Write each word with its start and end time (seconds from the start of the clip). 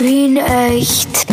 Wien 0.00 0.36
echt. 0.36 1.26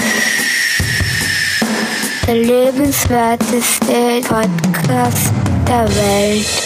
Der 2.26 2.36
lebenswerteste 2.36 4.22
Podcast 4.22 5.34
der 5.68 5.90
Welt. 5.90 6.64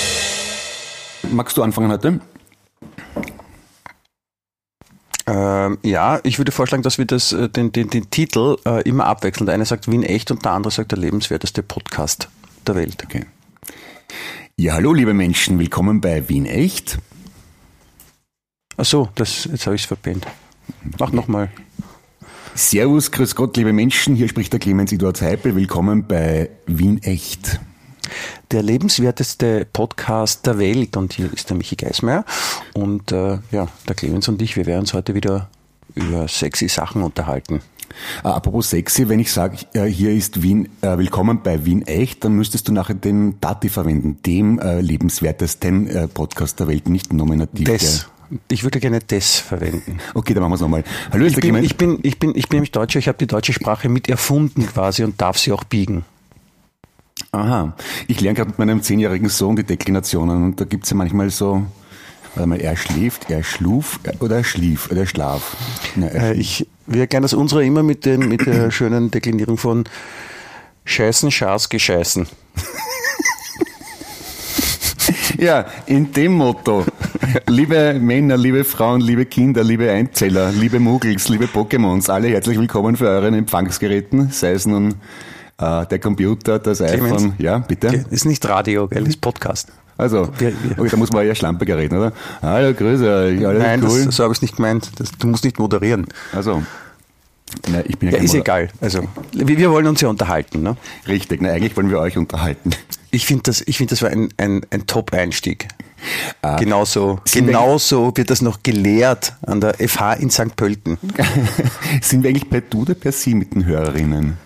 Magst 1.31 1.57
du 1.57 1.63
anfangen 1.63 1.91
heute? 1.91 2.19
Ähm, 5.25 5.79
ja, 5.83 6.19
ich 6.23 6.37
würde 6.37 6.51
vorschlagen, 6.51 6.83
dass 6.83 6.99
wir 6.99 7.05
das, 7.05 7.33
äh, 7.33 7.49
den, 7.49 7.71
den, 7.71 7.89
den 7.89 8.09
Titel 8.11 8.57
äh, 8.65 8.87
immer 8.87 9.05
abwechseln. 9.05 9.47
Der 9.47 9.55
eine 9.55 9.65
sagt 9.65 9.89
Wien 9.91 10.03
echt 10.03 10.29
und 10.29 10.45
der 10.45 10.51
andere 10.51 10.71
sagt 10.71 10.91
der 10.91 10.99
lebenswerteste 10.99 11.63
Podcast 11.63 12.29
der 12.67 12.75
Welt. 12.75 13.03
Okay. 13.03 13.25
Ja, 14.55 14.73
hallo 14.73 14.93
liebe 14.93 15.15
Menschen, 15.15 15.57
willkommen 15.57 15.99
bei 15.99 16.29
Wien 16.29 16.45
echt. 16.45 16.99
Ach 18.77 18.85
so, 18.85 19.09
das, 19.15 19.45
jetzt 19.45 19.65
habe 19.65 19.75
ich 19.75 19.81
es 19.81 19.87
verpennt. 19.87 20.27
Mach 20.99 21.11
nochmal. 21.11 21.49
Servus, 22.57 23.11
grüß 23.11 23.35
Gott, 23.35 23.55
liebe 23.55 23.71
Menschen, 23.71 24.15
hier 24.15 24.27
spricht 24.27 24.51
der 24.51 24.59
Clemens 24.59 24.91
Eduard 24.91 25.21
Heipel, 25.21 25.55
willkommen 25.55 26.07
bei 26.07 26.49
Wien 26.65 26.97
echt. 27.03 27.59
Der 28.49 28.63
lebenswerteste 28.63 29.67
Podcast 29.71 30.43
der 30.47 30.57
Welt 30.57 30.97
und 30.97 31.13
hier 31.13 31.31
ist 31.31 31.51
der 31.51 31.55
Michi 31.55 31.75
Geismeier 31.75 32.25
und 32.73 33.11
äh, 33.11 33.37
ja, 33.51 33.67
der 33.87 33.95
Clemens 33.95 34.27
und 34.27 34.41
ich, 34.41 34.55
wir 34.55 34.65
werden 34.65 34.79
uns 34.81 34.95
heute 34.95 35.13
wieder 35.13 35.51
über 35.93 36.27
sexy 36.27 36.67
Sachen 36.67 37.03
unterhalten. 37.03 37.61
Äh, 38.23 38.29
apropos 38.29 38.71
sexy, 38.71 39.07
wenn 39.07 39.19
ich 39.19 39.31
sage, 39.31 39.57
äh, 39.73 39.85
hier 39.85 40.11
ist 40.11 40.41
Wien, 40.41 40.67
äh, 40.81 40.97
willkommen 40.97 41.41
bei 41.43 41.63
Wien 41.63 41.83
echt, 41.83 42.23
dann 42.23 42.33
müsstest 42.33 42.67
du 42.67 42.71
nachher 42.71 42.95
den 42.95 43.39
Dati 43.39 43.69
verwenden, 43.69 44.17
dem 44.25 44.57
äh, 44.57 44.81
lebenswertesten 44.81 45.87
äh, 45.87 46.07
Podcast 46.07 46.59
der 46.59 46.67
Welt, 46.67 46.89
nicht 46.89 47.13
nominativ. 47.13 47.65
Des. 47.65 48.07
Ich 48.49 48.63
würde 48.63 48.79
gerne 48.79 48.99
des 48.99 49.37
verwenden. 49.37 49.99
Okay, 50.13 50.33
dann 50.33 50.41
machen 50.41 50.51
wir 50.51 50.55
es 50.55 50.61
nochmal. 50.61 50.83
Hallo, 51.11 51.25
Ich 51.25 51.35
bin, 51.35 51.55
ich, 51.63 51.77
bin, 51.77 51.99
ich, 52.03 52.19
bin, 52.19 52.35
ich 52.35 52.49
bin 52.49 52.57
nämlich 52.57 52.71
Deutscher, 52.71 52.99
ich 52.99 53.07
habe 53.07 53.17
die 53.17 53.27
deutsche 53.27 53.53
Sprache 53.53 53.89
mit 53.89 54.09
erfunden 54.09 54.65
quasi 54.65 55.03
und 55.03 55.19
darf 55.21 55.37
sie 55.37 55.51
auch 55.51 55.63
biegen. 55.63 56.03
Aha. 57.31 57.75
Ich 58.07 58.19
lerne 58.21 58.35
gerade 58.35 58.49
mit 58.49 58.59
meinem 58.59 58.81
zehnjährigen 58.81 59.29
Sohn 59.29 59.55
die 59.55 59.63
Deklinationen 59.63 60.43
und 60.43 60.61
da 60.61 60.65
gibt's 60.65 60.89
ja 60.89 60.95
manchmal 60.97 61.29
so, 61.29 61.65
warte 62.35 62.47
mal, 62.47 62.59
er 62.59 62.75
schläft, 62.75 63.29
er 63.29 63.43
schluf 63.43 63.99
oder 64.19 64.37
er 64.37 64.43
schlief 64.43 64.91
oder 64.91 65.01
er 65.01 65.07
schlaf. 65.07 65.55
Na, 65.95 66.07
er 66.07 66.31
Äh, 66.31 66.33
ich 66.33 66.67
wäre 66.85 67.07
gern, 67.07 67.23
dass 67.23 67.33
unsere 67.33 67.65
immer 67.65 67.83
mit, 67.83 68.05
den, 68.05 68.27
mit 68.27 68.45
der 68.45 68.71
schönen 68.71 69.09
Deklinierung 69.09 69.57
von 69.57 69.85
Scheißen, 70.85 71.31
Schaß, 71.31 71.69
Gescheißen. 71.69 72.27
Ja, 75.37 75.65
in 75.85 76.11
dem 76.11 76.33
Motto. 76.33 76.85
liebe 77.47 77.95
Männer, 77.99 78.37
liebe 78.37 78.63
Frauen, 78.63 79.01
liebe 79.01 79.25
Kinder, 79.25 79.63
liebe 79.63 79.91
Einzeller, 79.91 80.51
liebe 80.51 80.79
Muggels, 80.79 81.29
liebe 81.29 81.45
Pokémons, 81.45 82.09
alle 82.09 82.27
herzlich 82.29 82.59
willkommen 82.59 82.95
für 82.95 83.07
euren 83.07 83.33
Empfangsgeräten, 83.33 84.31
sei 84.31 84.51
es 84.51 84.65
nun 84.65 84.95
äh, 85.57 85.85
der 85.85 85.99
Computer, 85.99 86.59
das 86.59 86.79
Clemens? 86.79 87.23
iPhone. 87.23 87.33
Ja, 87.37 87.59
bitte. 87.59 88.05
Ist 88.09 88.25
nicht 88.25 88.47
Radio, 88.47 88.87
gell? 88.87 89.07
Ist 89.07 89.21
Podcast. 89.21 89.69
Also, 89.97 90.23
okay, 90.23 90.53
da 90.77 90.97
muss 90.97 91.11
man 91.11 91.25
ja 91.25 91.33
schlampiger 91.33 91.77
reden, 91.77 91.97
oder? 91.97 92.13
Hallo, 92.41 92.73
grüße 92.73 93.03
euch, 93.03 93.47
alles 93.47 93.63
Nein, 93.63 93.83
cool. 93.83 94.05
das, 94.05 94.15
so 94.15 94.23
habe 94.23 94.33
ich 94.33 94.37
es 94.37 94.41
nicht 94.43 94.57
gemeint. 94.57 94.91
Das, 94.99 95.11
du 95.11 95.27
musst 95.27 95.43
nicht 95.43 95.57
moderieren. 95.57 96.05
also, 96.33 96.61
na, 97.67 97.81
ich 97.85 97.97
bin 97.97 98.09
ja, 98.09 98.17
Ja, 98.17 98.23
ist 98.23 98.35
egal. 98.35 98.69
Also, 98.79 99.07
wir, 99.31 99.57
wir 99.57 99.71
wollen 99.71 99.87
uns 99.87 100.01
ja 100.01 100.09
unterhalten. 100.09 100.61
Ne? 100.61 100.77
Richtig, 101.07 101.41
na, 101.41 101.49
eigentlich 101.49 101.75
wollen 101.75 101.89
wir 101.89 101.99
euch 101.99 102.17
unterhalten. 102.17 102.71
Ich 103.17 103.25
finde, 103.25 103.43
das, 103.43 103.63
ich 103.65 103.77
find, 103.79 103.91
das 103.91 104.03
war 104.03 104.11
ein, 104.11 104.29
ein, 104.37 104.61
ein 104.69 104.85
Top-Einstieg. 104.85 105.67
genauso, 106.59 107.19
sind 107.25 107.47
wir- 107.47 107.53
genauso 107.53 108.11
wird 108.15 108.29
das 108.29 108.41
noch 108.43 108.61
gelehrt 108.61 109.33
an 109.41 109.59
der 109.59 109.73
FH 109.79 110.13
in 110.13 110.29
St. 110.29 110.55
Pölten. 110.55 110.99
Sind 112.01 112.21
wir 112.21 112.29
eigentlich 112.29 112.47
per 112.47 112.61
Du 112.61 112.83
oder 112.83 112.93
per 112.93 113.11
Sie 113.11 113.33
mit 113.33 113.55
den 113.55 113.65
Hörerinnen? 113.65 114.37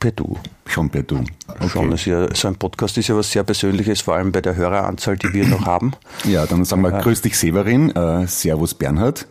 Per 0.00 0.12
Du. 0.12 0.38
Schon 0.66 0.88
per 0.88 1.02
Du. 1.02 1.22
Schon, 1.70 1.90
das 1.90 2.00
ist 2.00 2.06
ja, 2.06 2.34
so 2.34 2.48
ein 2.48 2.56
Podcast 2.56 2.96
ist 2.96 3.08
ja 3.08 3.16
was 3.16 3.30
sehr 3.30 3.44
Persönliches, 3.44 4.00
vor 4.00 4.14
allem 4.14 4.32
bei 4.32 4.40
der 4.40 4.56
Höreranzahl, 4.56 5.18
die 5.18 5.30
wir 5.34 5.46
noch 5.46 5.66
haben. 5.66 5.92
Ja, 6.24 6.46
dann 6.46 6.64
sagen 6.64 6.80
wir 6.80 6.90
Grüß 6.92 7.20
dich 7.20 7.36
Severin, 7.38 7.90
äh, 7.94 8.26
Servus 8.26 8.72
Bernhard. 8.72 9.26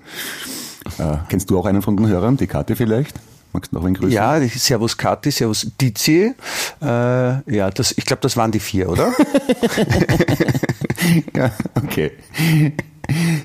Äh, 1.00 1.18
kennst 1.28 1.50
du 1.50 1.58
auch 1.58 1.66
einen 1.66 1.82
von 1.82 1.98
den 1.98 2.08
Hörern, 2.08 2.38
die 2.38 2.46
Karte 2.48 2.76
vielleicht? 2.76 3.16
Magst 3.54 3.72
du 3.72 3.76
noch 3.78 3.86
einen 3.86 3.96
grüßen? 3.96 4.12
Ja, 4.12 4.40
Servus 4.48 4.98
Kati, 4.98 5.32
Servus 5.32 5.68
Dizi. 5.80 6.34
Äh, 6.82 6.86
ja, 6.86 7.70
das, 7.70 7.94
ich 7.98 8.06
glaube, 8.06 8.22
das 8.22 8.38
waren 8.38 8.52
die 8.52 8.60
vier, 8.60 8.90
oder? 8.90 9.14
ja, 11.36 11.52
okay. 11.76 12.12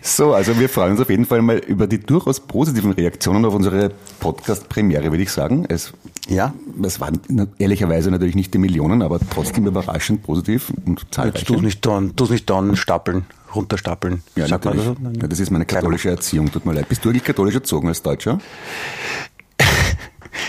So, 0.02 0.34
also 0.34 0.58
wir 0.60 0.68
freuen 0.68 0.92
uns 0.92 1.00
auf 1.00 1.10
jeden 1.10 1.24
Fall 1.24 1.42
mal 1.42 1.58
über 1.58 1.86
die 1.88 1.98
durchaus 1.98 2.38
positiven 2.40 2.92
Reaktionen 2.92 3.44
auf 3.44 3.54
unsere 3.54 3.90
Podcast-Premiere, 4.20 5.10
würde 5.10 5.22
ich 5.24 5.32
sagen. 5.32 5.64
Es, 5.68 5.92
Ja. 6.28 6.54
es 6.84 7.00
waren 7.00 7.18
ehrlicherweise 7.58 8.10
natürlich 8.10 8.36
nicht 8.36 8.54
die 8.54 8.58
Millionen, 8.58 9.02
aber 9.02 9.18
trotzdem 9.30 9.66
überraschend 9.66 10.22
positiv 10.22 10.72
und 10.84 11.12
zahlreich. 11.12 11.44
tu's 11.44 11.62
nicht 11.62 11.84
dann, 11.84 12.14
tu's 12.14 12.30
nicht 12.30 12.48
dann 12.48 12.76
stapeln, 12.76 13.24
runterstapeln. 13.54 14.22
Ja, 14.36 14.42
man 14.42 14.50
natürlich. 14.50 14.84
das 14.84 14.86
so? 14.86 14.96
Ja, 15.20 15.26
das 15.26 15.40
ist 15.40 15.50
meine 15.50 15.64
katholische 15.66 16.10
Erziehung, 16.10 16.52
tut 16.52 16.64
mir 16.64 16.74
leid. 16.74 16.88
Bist 16.88 17.04
du 17.04 17.08
eigentlich 17.08 17.24
katholisch 17.24 17.54
erzogen 17.56 17.88
als 17.88 18.02
Deutscher? 18.02 18.38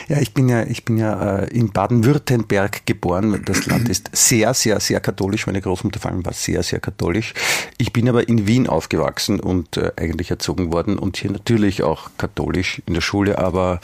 Ja, 0.08 0.20
ich 0.20 0.34
bin 0.34 0.48
ja, 0.48 0.64
ich 0.64 0.86
bin 0.86 0.98
ja 0.98 1.40
äh, 1.40 1.50
in 1.50 1.72
Baden-Württemberg 1.72 2.86
geboren. 2.86 3.42
Das 3.46 3.66
Land 3.66 3.90
ist 3.90 4.10
sehr, 4.14 4.54
sehr, 4.54 4.80
sehr 4.80 5.02
katholisch. 5.02 5.48
Meine 5.48 5.60
Großmutter 5.60 6.00
vor 6.00 6.12
allem 6.12 6.26
war 6.26 6.32
sehr, 6.32 6.64
sehr 6.64 6.80
katholisch. 6.80 7.34
Ich 7.78 7.92
bin 7.92 8.08
aber 8.08 8.30
in 8.30 8.48
Wien 8.48 8.68
aufgewachsen 8.68 9.42
und 9.42 9.76
äh, 9.76 9.92
eigentlich 9.98 10.32
erzogen 10.32 10.72
worden 10.72 10.98
und 10.98 11.18
hier 11.18 11.32
natürlich 11.32 11.84
auch 11.84 12.10
katholisch 12.18 12.82
in 12.86 12.94
der 12.94 13.02
Schule, 13.02 13.38
aber 13.38 13.82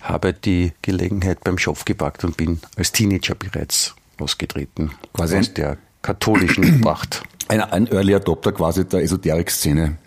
habe 0.00 0.32
die 0.32 0.72
Gelegenheit 0.80 1.44
beim 1.44 1.58
Schopf 1.58 1.84
gepackt 1.84 2.24
und 2.24 2.38
bin 2.38 2.60
als 2.76 2.92
Teenager 2.92 3.34
bereits 3.34 3.94
ausgetreten. 4.18 4.92
Quasi 5.12 5.36
aus 5.36 5.52
der 5.52 5.76
katholischen 6.00 6.80
Pracht. 6.80 7.24
Ein, 7.48 7.60
ein 7.60 7.86
Early 7.88 8.14
Adopter 8.14 8.52
quasi 8.52 8.86
der 8.86 9.02
Esoterik-Szene. 9.02 9.98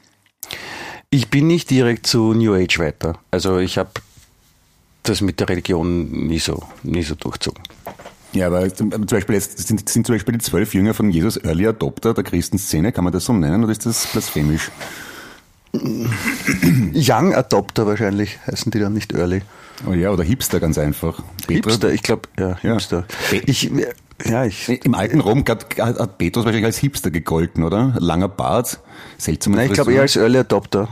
Ich 1.11 1.29
bin 1.29 1.45
nicht 1.45 1.69
direkt 1.69 2.07
zu 2.07 2.33
New 2.33 2.55
Age 2.55 2.79
weiter. 2.79 3.19
Also 3.29 3.59
ich 3.59 3.77
habe 3.77 3.91
das 5.03 5.21
mit 5.21 5.39
der 5.39 5.49
Religion 5.49 6.11
nie 6.27 6.39
so, 6.39 6.63
nie 6.83 7.03
so 7.03 7.15
durchzogen. 7.15 7.63
Ja, 8.33 8.47
aber 8.47 8.73
zum 8.73 8.91
zum 8.91 9.05
Beispiel 9.05 9.35
jetzt 9.35 9.67
sind, 9.67 9.89
sind 9.89 10.05
zum 10.07 10.15
Beispiel 10.15 10.33
die 10.33 10.39
zwölf 10.39 10.73
Jünger 10.73 10.93
von 10.93 11.09
Jesus 11.11 11.37
Early 11.43 11.67
Adopter 11.67 12.13
der 12.13 12.23
Christenszene, 12.23 12.91
kann 12.91 13.03
man 13.03 13.11
das 13.11 13.25
so 13.25 13.33
nennen 13.33 13.63
oder 13.63 13.71
ist 13.73 13.85
das 13.85 14.07
blasphemisch? 14.07 14.71
Young 16.93 17.33
Adopter 17.33 17.85
wahrscheinlich 17.87 18.39
heißen 18.47 18.71
die 18.71 18.79
dann 18.79 18.93
nicht 18.93 19.13
Early. 19.13 19.41
Oh 19.89 19.93
ja, 19.93 20.11
oder 20.11 20.23
Hipster 20.23 20.59
ganz 20.59 20.77
einfach. 20.77 21.21
Petrus- 21.47 21.73
Hipster, 21.73 21.91
ich 21.91 22.03
glaube, 22.03 22.29
ja, 22.37 22.57
Ja. 22.61 22.73
Hipster. 22.73 23.05
Be- 23.31 23.41
Ich, 23.45 23.71
ja, 24.25 24.45
ich, 24.45 24.69
Im 24.85 24.93
alten 24.93 25.19
Rom 25.21 25.43
hat, 25.47 25.77
hat 25.79 26.17
Petrus 26.17 26.45
wahrscheinlich 26.45 26.65
als 26.65 26.77
Hipster 26.77 27.09
gegolten, 27.09 27.63
oder? 27.63 27.95
Langer 27.99 28.27
Bart, 28.29 28.79
seltsame 29.17 29.55
nein, 29.57 29.67
ich 29.67 29.73
glaube 29.73 29.93
eher 29.93 30.01
als 30.01 30.15
Early 30.15 30.37
Adopter. 30.39 30.87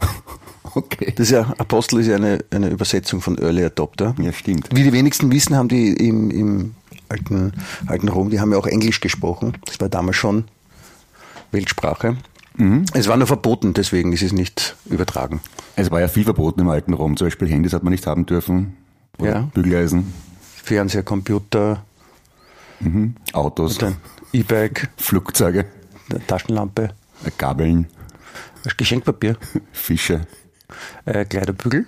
Okay. 0.76 1.12
Das 1.16 1.26
ist 1.26 1.30
ja, 1.32 1.42
Apostel 1.58 2.00
ist 2.00 2.06
ja 2.08 2.16
eine, 2.16 2.44
eine 2.50 2.68
Übersetzung 2.68 3.20
von 3.20 3.38
Early 3.38 3.64
Adopter. 3.64 4.14
Ja, 4.20 4.32
stimmt. 4.32 4.68
Wie 4.74 4.82
die 4.82 4.92
wenigsten 4.92 5.30
wissen, 5.30 5.54
haben 5.56 5.68
die 5.68 5.92
im, 5.92 6.30
im 6.30 6.74
alten, 7.08 7.52
alten 7.86 8.08
Rom, 8.08 8.30
die 8.30 8.40
haben 8.40 8.50
ja 8.52 8.58
auch 8.58 8.66
Englisch 8.66 9.00
gesprochen. 9.00 9.56
Das 9.66 9.80
war 9.80 9.88
damals 9.88 10.16
schon 10.16 10.44
Weltsprache. 11.52 12.16
Mhm. 12.56 12.84
Es 12.92 13.08
war 13.08 13.16
nur 13.16 13.26
verboten, 13.26 13.72
deswegen 13.74 14.12
ist 14.12 14.22
es 14.22 14.32
nicht 14.32 14.76
übertragen. 14.86 15.40
Es 15.76 15.90
war 15.90 16.00
ja 16.00 16.08
viel 16.08 16.24
verboten 16.24 16.60
im 16.60 16.68
alten 16.68 16.92
Rom. 16.92 17.16
Zum 17.16 17.26
Beispiel 17.26 17.48
Handys 17.48 17.72
hat 17.72 17.82
man 17.82 17.92
nicht 17.92 18.06
haben 18.06 18.26
dürfen. 18.26 18.76
Oder 19.18 19.30
Ja. 19.30 19.40
Bügeleisen, 19.54 20.12
Fernseher, 20.62 21.02
Computer, 21.04 21.84
Autos, 23.32 23.78
dann 23.78 23.96
E-Bike, 24.32 24.90
Flugzeuge, 24.96 25.66
Taschenlampe, 26.26 26.90
Gabeln, 27.38 27.86
Geschenkpapier, 28.76 29.36
Fische, 29.72 30.26
äh, 31.04 31.24
Kleiderbügel, 31.24 31.86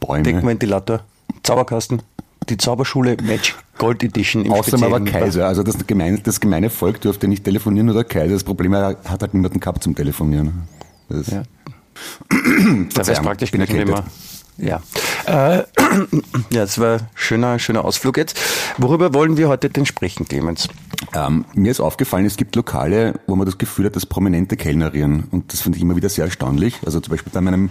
Bäume. 0.00 0.22
Deckventilator, 0.22 1.00
Zauberkasten, 1.42 2.02
die 2.48 2.56
Zauberschule 2.56 3.16
Magic 3.22 3.54
Gold 3.78 4.02
Edition 4.02 4.44
im 4.44 4.52
Außer 4.52 4.78
man 4.78 4.90
war 4.90 5.00
Speziellen. 5.00 5.24
Kaiser. 5.24 5.46
Also 5.46 5.62
das 5.62 5.86
gemeine, 5.86 6.18
das 6.18 6.40
gemeine 6.40 6.70
Volk 6.70 7.00
durfte 7.00 7.28
nicht 7.28 7.44
telefonieren, 7.44 7.86
nur 7.86 7.94
der 7.94 8.04
Kaiser. 8.04 8.34
Das 8.34 8.44
Problem 8.44 8.74
hat 8.74 9.08
halt 9.08 9.34
niemanden 9.34 9.60
gehabt 9.60 9.82
zum 9.82 9.94
Telefonieren. 9.94 10.68
Das, 11.08 11.28
Ja. 11.28 11.42
Da 12.94 13.06
wäre 13.06 13.22
praktisch 13.22 13.50
bin 13.50 13.60
erkältet. 13.60 13.94
man 13.94 14.04
Ja. 14.56 14.80
Äh, 15.26 15.62
ja, 16.50 16.60
das 16.62 16.78
war 16.78 16.94
ein 16.94 17.08
schöner, 17.14 17.58
schöner 17.58 17.84
Ausflug 17.84 18.16
jetzt. 18.16 18.38
Worüber 18.78 19.14
wollen 19.14 19.36
wir 19.36 19.48
heute 19.48 19.70
denn 19.70 19.86
sprechen, 19.86 20.26
Clemens? 20.26 20.68
Ähm, 21.14 21.44
mir 21.54 21.70
ist 21.70 21.80
aufgefallen, 21.80 22.26
es 22.26 22.36
gibt 22.36 22.56
Lokale, 22.56 23.20
wo 23.26 23.36
man 23.36 23.46
das 23.46 23.58
Gefühl 23.58 23.86
hat, 23.86 23.96
dass 23.96 24.06
Prominente 24.06 24.56
kellnerieren. 24.56 25.24
Und 25.30 25.52
das 25.52 25.60
finde 25.60 25.76
ich 25.76 25.82
immer 25.82 25.96
wieder 25.96 26.08
sehr 26.08 26.24
erstaunlich. 26.24 26.76
Also 26.84 27.00
zum 27.00 27.12
Beispiel 27.12 27.32
bei 27.32 27.40
meinem 27.40 27.70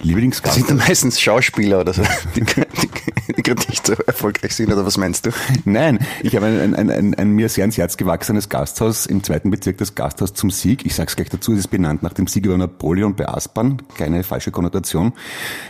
Lieblingsgast. 0.00 0.48
Das 0.48 0.54
sind 0.56 0.70
dann 0.70 0.86
meistens 0.86 1.20
Schauspieler 1.20 1.80
oder 1.80 1.92
so, 1.92 2.02
die, 2.36 2.42
die, 2.42 2.88
nicht 3.68 3.86
so 3.86 3.92
erfolgreich 3.92 4.54
sind, 4.54 4.72
oder 4.72 4.84
was 4.86 4.96
meinst 4.96 5.26
du? 5.26 5.30
Nein, 5.64 5.98
ich 6.22 6.36
habe 6.36 6.46
ein, 6.46 6.74
ein, 6.74 6.90
ein, 6.90 7.14
ein, 7.14 7.30
mir 7.30 7.48
sehr 7.48 7.62
ans 7.62 7.76
Herz 7.76 7.96
gewachsenes 7.96 8.48
Gasthaus 8.48 9.06
im 9.06 9.22
zweiten 9.22 9.50
Bezirk, 9.50 9.78
das 9.78 9.94
Gasthaus 9.94 10.34
zum 10.34 10.50
Sieg. 10.50 10.84
Ich 10.86 10.94
sage 10.94 11.08
es 11.08 11.16
gleich 11.16 11.28
dazu, 11.28 11.52
es 11.52 11.60
ist 11.60 11.68
benannt 11.68 12.02
nach 12.02 12.12
dem 12.12 12.26
Sieg 12.26 12.46
über 12.46 12.56
Napoleon 12.56 13.14
bei 13.14 13.28
Aspern. 13.28 13.82
Keine 13.96 14.22
falsche 14.22 14.50
Konnotation. 14.50 15.12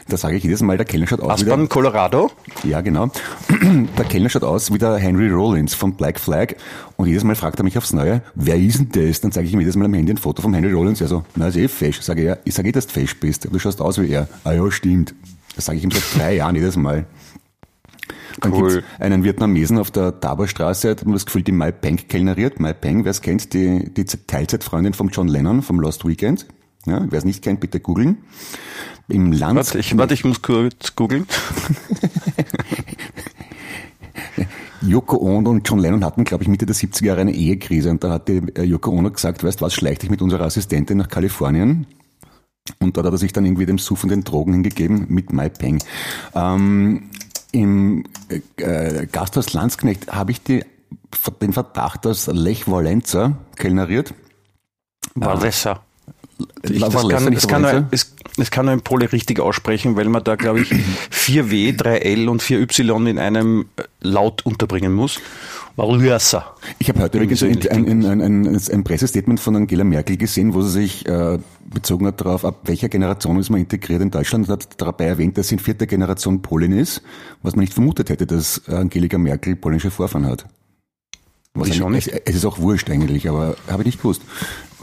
Da 0.09 0.17
sage 0.17 0.37
ich 0.37 0.45
jedes 0.45 0.63
Mal, 0.63 0.77
der 0.77 0.87
Kellner 0.87 1.07
schaut 1.07 1.21
aus 1.21 1.31
Aspern, 1.41 1.61
wie 1.61 1.63
der, 1.63 1.69
Colorado? 1.69 2.31
Ja, 2.63 2.81
genau. 2.81 3.11
Der 3.99 4.05
Kellner 4.05 4.29
schaut 4.29 4.45
aus 4.45 4.73
wie 4.73 4.79
der 4.79 4.97
Henry 4.97 5.31
Rollins 5.31 5.75
von 5.75 5.95
Black 5.95 6.19
Flag. 6.19 6.55
Und 6.97 7.09
jedes 7.09 7.25
Mal 7.25 7.35
fragt 7.35 7.59
er 7.59 7.65
mich 7.65 7.77
aufs 7.79 7.93
Neue, 7.93 8.23
wer 8.35 8.57
ist 8.57 8.79
denn 8.79 8.89
das? 9.09 9.21
Dann 9.21 9.33
zeige 9.33 9.47
ich 9.49 9.53
ihm 9.53 9.61
jedes 9.61 9.77
Mal 9.77 9.87
am 9.87 9.95
Handy 9.95 10.13
ein 10.13 10.19
Foto 10.19 10.43
von 10.43 10.55
Henry 10.55 10.73
Rollins. 10.73 11.01
Er 11.01 11.09
so, 11.09 11.25
na, 11.35 11.49
ist 11.49 11.57
eh 11.57 11.69
fesch. 11.69 12.01
Sage 12.01 12.21
ich, 12.23 12.27
ja, 12.29 12.37
ich 12.45 12.55
sage 12.55 12.69
eh, 12.69 12.73
dass 12.73 12.87
du 12.87 12.93
fesch 12.93 13.19
bist. 13.19 13.49
Du 13.51 13.59
schaust 13.59 13.81
aus 13.81 14.01
wie 14.01 14.11
er. 14.11 14.29
Ah 14.45 14.53
ja, 14.53 14.71
stimmt. 14.71 15.15
Das 15.57 15.67
sage 15.67 15.79
ich 15.79 15.85
ihm 15.85 15.91
seit 15.91 16.03
drei 16.17 16.37
Jahren 16.37 16.55
jedes 16.57 16.77
Mal. 16.77 17.07
Dann 18.41 18.53
Cool. 18.53 18.75
gibt's 18.75 19.01
einen 19.01 19.25
Vietnamesen 19.25 19.79
auf 19.79 19.91
der 19.91 20.19
Taborstraße, 20.21 20.91
hat 20.91 21.05
man 21.05 21.15
das 21.15 21.27
Gefühl, 21.27 21.43
die 21.43 21.53
Mai 21.53 21.71
Peng 21.73 21.97
kellneriert. 21.97 22.59
Mai 22.61 22.73
Peng, 22.73 23.05
wer 23.05 23.11
es 23.11 23.21
kennt, 23.23 23.53
die, 23.55 23.93
die 23.95 24.05
Teilzeitfreundin 24.05 24.93
von 24.95 25.09
John 25.09 25.29
Lennon 25.29 25.63
vom 25.63 25.79
Lost 25.81 26.07
Weekend. 26.07 26.47
Ja, 26.87 27.07
wer 27.09 27.19
es 27.19 27.25
nicht 27.25 27.43
kennt, 27.43 27.61
bitte 27.61 27.81
googeln. 27.81 28.19
Im 29.09 29.33
Land. 29.33 29.57
Warte, 29.57 29.79
ich, 29.79 29.97
warte, 29.97 30.15
ich 30.15 30.25
muss 30.25 30.43
kurz 30.43 30.95
googeln. 30.97 31.27
Yoko 34.83 35.17
Ono 35.17 35.51
und 35.51 35.69
John 35.69 35.79
Lennon 35.79 36.05
hatten, 36.05 36.25
glaube 36.25 36.43
ich, 36.45 36.49
Mitte 36.49 36.67
der 36.67 36.77
70er 36.77 37.07
Jahre 37.07 37.23
eine 37.23 37.33
Ehekrise 37.35 37.91
und 37.91 38.05
da 38.05 38.11
hat 38.11 38.29
die 38.29 38.43
äh, 38.55 38.65
Yoko 38.65 38.91
Ono 38.91 39.11
gesagt, 39.11 39.43
weißt 39.43 39.63
was, 39.63 39.73
schleich 39.75 39.99
dich 39.99 40.11
mit 40.11 40.21
unserer 40.21 40.45
Assistentin 40.45 40.99
nach 40.99 41.09
Kalifornien. 41.09 41.87
Und 42.81 42.97
dort 42.97 43.07
hat 43.07 43.15
er 43.15 43.19
sich 43.19 43.33
dann 43.33 43.45
irgendwie 43.45 43.67
dem 43.67 43.79
suffenden 43.79 44.25
Drogen 44.25 44.53
hingegeben 44.55 45.07
mit 45.09 45.33
Mai 45.33 45.49
Peng. 45.49 45.83
Ähm, 46.35 47.11
Im 47.55 48.03
äh, 48.29 48.41
äh, 48.63 49.07
Gasthaus 49.07 49.53
Landsknecht 49.53 50.13
habe 50.13 50.33
ich 50.33 50.43
die, 50.43 50.65
den 51.41 51.53
Verdacht, 51.53 52.05
dass 52.05 52.27
Lech 52.27 52.69
Walenza 52.69 53.39
kellneriert. 53.55 54.13
Valessa. 55.15 55.84
Ich, 56.63 56.81
das, 56.81 57.09
kann, 57.09 57.33
das, 57.33 57.47
kann 57.47 57.63
nur, 57.63 57.87
es, 57.91 58.15
das 58.37 58.51
kann 58.51 58.67
nur 58.67 58.73
ein 58.73 58.81
Pole 58.81 59.13
richtig 59.13 59.39
aussprechen, 59.41 59.97
weil 59.97 60.09
man 60.09 60.25
da, 60.25 60.35
glaube 60.37 60.61
ich, 60.61 60.73
4W, 61.13 61.79
3L 61.79 62.29
und 62.29 62.43
4Y 62.43 63.07
in 63.09 63.19
einem 63.19 63.67
äh, 63.77 63.83
Laut 64.01 64.45
unterbringen 64.45 64.93
muss. 64.93 65.21
Valessa. 65.77 66.55
Ich 66.79 66.89
habe 66.89 67.01
heute 67.01 67.19
übrigens 67.19 67.41
so 67.41 67.47
ein, 67.47 67.59
ein, 67.69 68.05
ein, 68.05 68.21
ein, 68.21 68.47
ein, 68.47 68.61
ein 68.73 68.85
Pressestatement 68.85 69.41
von 69.41 69.57
Angela 69.57 69.83
Merkel 69.83 70.17
gesehen, 70.17 70.55
wo 70.55 70.63
sie 70.63 70.71
sich 70.71 71.07
äh, 71.07 71.39
bezogen 71.65 72.07
hat 72.07 72.21
darauf, 72.21 72.45
ab 72.45 72.61
welcher 72.65 72.89
Generation 72.89 73.39
ist 73.39 73.51
man 73.51 73.61
integriert 73.61 74.01
in 74.01 74.11
Deutschland 74.11 74.49
und 74.49 74.53
hat 74.53 74.69
dabei 74.81 75.07
erwähnt, 75.07 75.37
dass 75.37 75.49
sie 75.49 75.57
in 75.57 75.59
vierter 75.59 75.87
Generation 75.87 76.43
Polin 76.43 76.73
ist, 76.73 77.03
was 77.43 77.57
man 77.57 77.63
nicht 77.65 77.75
vermutet 77.75 78.09
hätte, 78.09 78.27
dass 78.27 78.69
Angelika 78.69 79.19
Merkel 79.19 79.57
polnische 79.57 79.91
Vorfahren 79.91 80.27
hat. 80.27 80.47
Was 81.55 81.69
Wieso 81.69 81.87
eigentlich- 81.87 82.07
nicht? 82.07 82.17
Es, 82.17 82.31
es 82.31 82.37
ist 82.37 82.45
auch 82.45 82.59
wurscht 82.59 82.91
eigentlich, 82.91 83.29
aber 83.29 83.57
habe 83.71 83.83
ich 83.83 83.87
nicht 83.87 83.99
gewusst. 83.99 84.23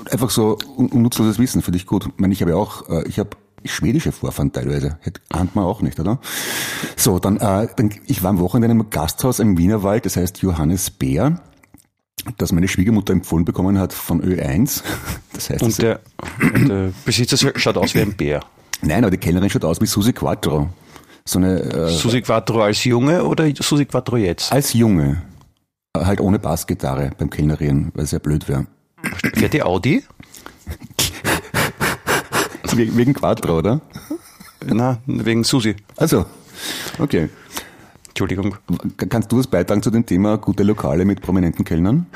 Einfach 0.09 0.29
so 0.29 0.57
un 0.77 0.87
unnutzloses 0.87 1.37
Wissen, 1.37 1.61
finde 1.61 1.77
ich 1.77 1.85
gut. 1.85 2.05
Ich 2.07 2.11
meine, 2.17 2.33
ich 2.33 2.41
habe 2.41 2.51
ja 2.51 2.57
auch, 2.57 2.89
äh, 2.89 3.07
ich 3.07 3.19
habe 3.19 3.31
schwedische 3.65 4.11
Vorfahren 4.11 4.51
teilweise. 4.51 4.97
Ahnt 5.29 5.55
man 5.55 5.65
auch 5.65 5.81
nicht, 5.81 5.99
oder? 5.99 6.19
So, 6.95 7.19
dann, 7.19 7.37
äh, 7.37 7.67
dann, 7.75 7.91
ich 8.07 8.23
war 8.23 8.31
am 8.31 8.39
Wochenende 8.39 8.73
in 8.73 8.79
einem 8.81 8.89
Gasthaus 8.89 9.39
im 9.39 9.57
Wienerwald, 9.57 10.05
das 10.05 10.15
heißt 10.15 10.39
Johannes 10.39 10.89
Bär, 10.89 11.39
das 12.37 12.51
meine 12.51 12.67
Schwiegermutter 12.67 13.13
empfohlen 13.13 13.45
bekommen 13.45 13.77
hat 13.77 13.93
von 13.93 14.21
Ö1. 14.23 14.81
Das 15.33 15.49
heißt, 15.49 15.61
Und 15.63 15.77
der, 15.81 15.99
und 16.53 16.67
der 16.69 16.91
Besitzer 17.05 17.35
schaut 17.55 17.77
aus 17.77 17.95
wie 17.95 18.01
ein 18.01 18.13
Bär. 18.13 18.41
nein, 18.81 19.03
aber 19.03 19.11
die 19.11 19.17
Kellnerin 19.17 19.49
schaut 19.49 19.65
aus 19.65 19.81
wie 19.81 19.87
Susi 19.87 20.13
Quattro. 20.13 20.69
So 21.25 21.39
eine, 21.39 21.59
äh, 21.61 21.89
Susi 21.89 22.21
Quattro 22.21 22.61
als 22.61 22.83
Junge 22.83 23.23
oder 23.25 23.49
Susi 23.59 23.85
Quattro 23.85 24.17
jetzt? 24.17 24.51
als 24.51 24.73
Junge. 24.73 25.21
Halt 26.11 26.19
ohne 26.19 26.39
Bassgitarre 26.39 27.11
beim 27.17 27.29
Kellnerieren, 27.29 27.93
weil 27.95 28.03
es 28.03 28.11
ja 28.11 28.19
blöd 28.19 28.49
wäre. 28.49 28.65
Fährt 29.33 29.53
die 29.53 29.63
Audi? 29.63 30.03
We- 32.75 32.97
Wegen 32.97 33.13
Quattro, 33.13 33.59
oder? 33.59 33.79
Na, 34.65 34.97
wegen 35.05 35.45
Susi. 35.45 35.77
Also, 35.95 36.25
okay. 36.99 37.29
Entschuldigung. 38.09 38.57
Kannst 39.07 39.31
du 39.31 39.39
was 39.39 39.47
beitragen 39.47 39.81
zu 39.81 39.89
dem 39.89 40.05
Thema 40.05 40.37
gute 40.37 40.63
Lokale 40.63 41.05
mit 41.05 41.21
prominenten 41.21 41.63
Kellnern? 41.63 42.07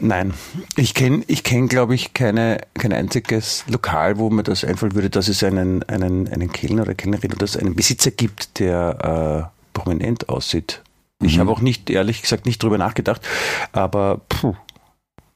Nein, 0.00 0.32
ich 0.76 0.94
kenne, 0.94 1.22
ich 1.26 1.44
kenn, 1.44 1.68
glaube 1.68 1.94
ich, 1.94 2.14
keine, 2.14 2.62
kein 2.72 2.94
einziges 2.94 3.62
Lokal, 3.68 4.16
wo 4.16 4.30
mir 4.30 4.42
das 4.42 4.64
einfallen 4.64 4.94
würde, 4.94 5.10
dass 5.10 5.28
es 5.28 5.44
einen, 5.44 5.82
einen, 5.82 6.28
einen 6.28 6.50
Kellner 6.50 6.80
oder 6.84 6.94
Kellnerin 6.94 7.32
oder 7.32 7.40
dass 7.40 7.56
es 7.56 7.60
einen 7.60 7.74
Besitzer 7.74 8.10
gibt, 8.10 8.58
der 8.58 9.50
äh, 9.52 9.78
prominent 9.78 10.30
aussieht. 10.30 10.80
Ich 11.22 11.38
habe 11.38 11.50
auch 11.50 11.60
nicht, 11.60 11.90
ehrlich 11.90 12.22
gesagt, 12.22 12.46
nicht 12.46 12.62
drüber 12.62 12.78
nachgedacht, 12.78 13.22
aber 13.72 14.20
puh, 14.28 14.54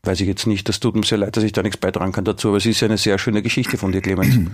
weiß 0.02 0.20
ich 0.20 0.26
jetzt 0.26 0.46
nicht. 0.46 0.68
Das 0.68 0.80
tut 0.80 0.96
mir 0.96 1.04
sehr 1.04 1.18
leid, 1.18 1.36
dass 1.36 1.44
ich 1.44 1.52
da 1.52 1.62
nichts 1.62 1.78
beitragen 1.78 2.12
kann 2.12 2.24
dazu, 2.24 2.48
aber 2.48 2.56
es 2.58 2.66
ist 2.66 2.82
eine 2.82 2.98
sehr 2.98 3.18
schöne 3.18 3.42
Geschichte 3.42 3.78
von 3.78 3.92
dir, 3.92 4.00
Clemens. 4.00 4.38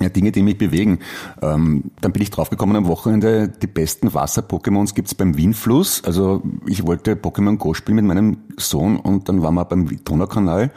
Ja, 0.00 0.08
Dinge, 0.08 0.32
die 0.32 0.42
mich 0.42 0.58
bewegen. 0.58 0.98
Ähm, 1.40 1.92
dann 2.00 2.10
bin 2.10 2.20
ich 2.20 2.30
draufgekommen 2.30 2.74
am 2.74 2.88
Wochenende, 2.88 3.46
die 3.46 3.68
besten 3.68 4.12
Wasser-Pokémons 4.12 4.92
gibt's 4.96 5.14
beim 5.14 5.36
Wienfluss. 5.36 6.02
Also 6.02 6.42
ich 6.66 6.84
wollte 6.84 7.14
Pokémon 7.14 7.58
Go 7.58 7.74
spielen 7.74 7.94
mit 7.94 8.04
meinem 8.06 8.38
Sohn 8.56 8.96
und 8.96 9.28
dann 9.28 9.42
waren 9.44 9.54
wir 9.54 9.64
beim 9.64 10.02
Donaukanal 10.04 10.72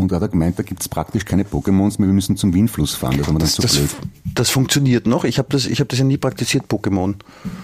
und 0.00 0.10
da 0.12 0.16
hat 0.16 0.22
er 0.22 0.28
gemeint, 0.28 0.58
da 0.58 0.62
gibt's 0.62 0.88
praktisch 0.88 1.24
keine 1.24 1.44
Pokémons 1.44 1.98
mehr, 1.98 2.08
wir 2.08 2.14
müssen 2.14 2.36
zum 2.36 2.54
Wienfluss 2.54 2.94
fahren. 2.94 3.16
Das 3.18 3.26
war 3.26 3.34
mir 3.34 3.40
dann 3.40 3.48
zu 3.48 3.62
Das, 3.62 3.76
blöd. 3.76 3.90
das 4.34 4.50
funktioniert 4.50 5.06
noch. 5.06 5.24
Ich 5.24 5.38
habe 5.38 5.48
das, 5.50 5.66
ich 5.66 5.80
hab 5.80 5.88
das 5.88 5.98
ja 5.98 6.04
nie 6.04 6.16
praktiziert, 6.16 6.64
Pokémon. 6.68 7.14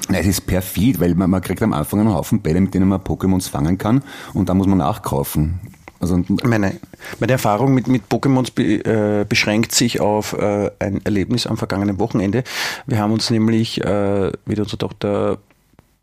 Nein, 0.09 0.21
es 0.21 0.27
ist 0.27 0.47
perfid, 0.47 1.01
weil 1.01 1.15
man, 1.15 1.31
man 1.31 1.41
kriegt 1.43 1.63
am 1.63 1.73
Anfang 1.73 2.01
einen 2.01 2.13
Haufen 2.13 2.41
Bälle, 2.41 2.61
mit 2.61 2.75
denen 2.75 2.89
man 2.89 3.01
Pokémons 3.01 3.49
fangen 3.49 3.79
kann 3.79 4.03
und 4.35 4.49
dann 4.49 4.57
muss 4.59 4.67
man 4.67 4.79
nachkaufen. 4.79 5.61
Also 5.99 6.23
Meine, 6.45 6.79
meine 7.21 7.33
Erfahrung 7.33 7.73
mit, 7.73 7.89
mit 7.89 8.03
Pokémons 8.11 8.53
be, 8.55 8.85
äh, 8.85 9.25
beschränkt 9.25 9.73
sich 9.73 10.01
auf 10.01 10.35
äh, 10.35 10.71
ein 10.79 11.01
Erlebnis 11.05 11.47
am 11.47 11.57
vergangenen 11.57 11.99
Wochenende. 11.99 12.45
Wir 12.87 12.99
haben 12.99 13.13
uns 13.13 13.31
nämlich 13.31 13.83
äh, 13.83 14.31
mit 14.45 14.59
unserer 14.61 14.79
Tochter 14.79 15.39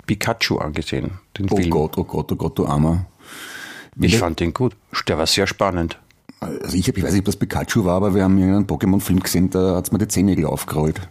Pikachu 0.07 0.57
angesehen, 0.57 1.19
den 1.37 1.47
oh 1.51 1.55
Film. 1.55 1.69
Gott, 1.69 1.97
oh 1.97 2.03
Gott, 2.03 2.31
oh 2.31 2.35
Gott, 2.35 2.57
du 2.57 2.65
Armer. 2.65 3.05
Ich 3.99 4.17
fand 4.17 4.39
den 4.39 4.53
gut. 4.53 4.75
Der 5.07 5.19
war 5.19 5.27
sehr 5.27 5.45
spannend. 5.45 5.99
Also 6.43 6.77
ich, 6.77 6.87
hab, 6.87 6.97
ich 6.97 7.03
weiß 7.03 7.11
nicht, 7.11 7.21
ob 7.21 7.25
das 7.25 7.35
Pikachu 7.35 7.85
war, 7.85 7.95
aber 7.95 8.15
wir 8.15 8.23
haben 8.23 8.37
irgendeinen 8.37 8.67
Pokémon-Film 8.67 9.19
gesehen, 9.21 9.49
da 9.49 9.75
hat's 9.75 9.91
mir 9.91 9.99
die 9.99 10.07
Zehennägel 10.07 10.45
aufgerollt. 10.45 11.01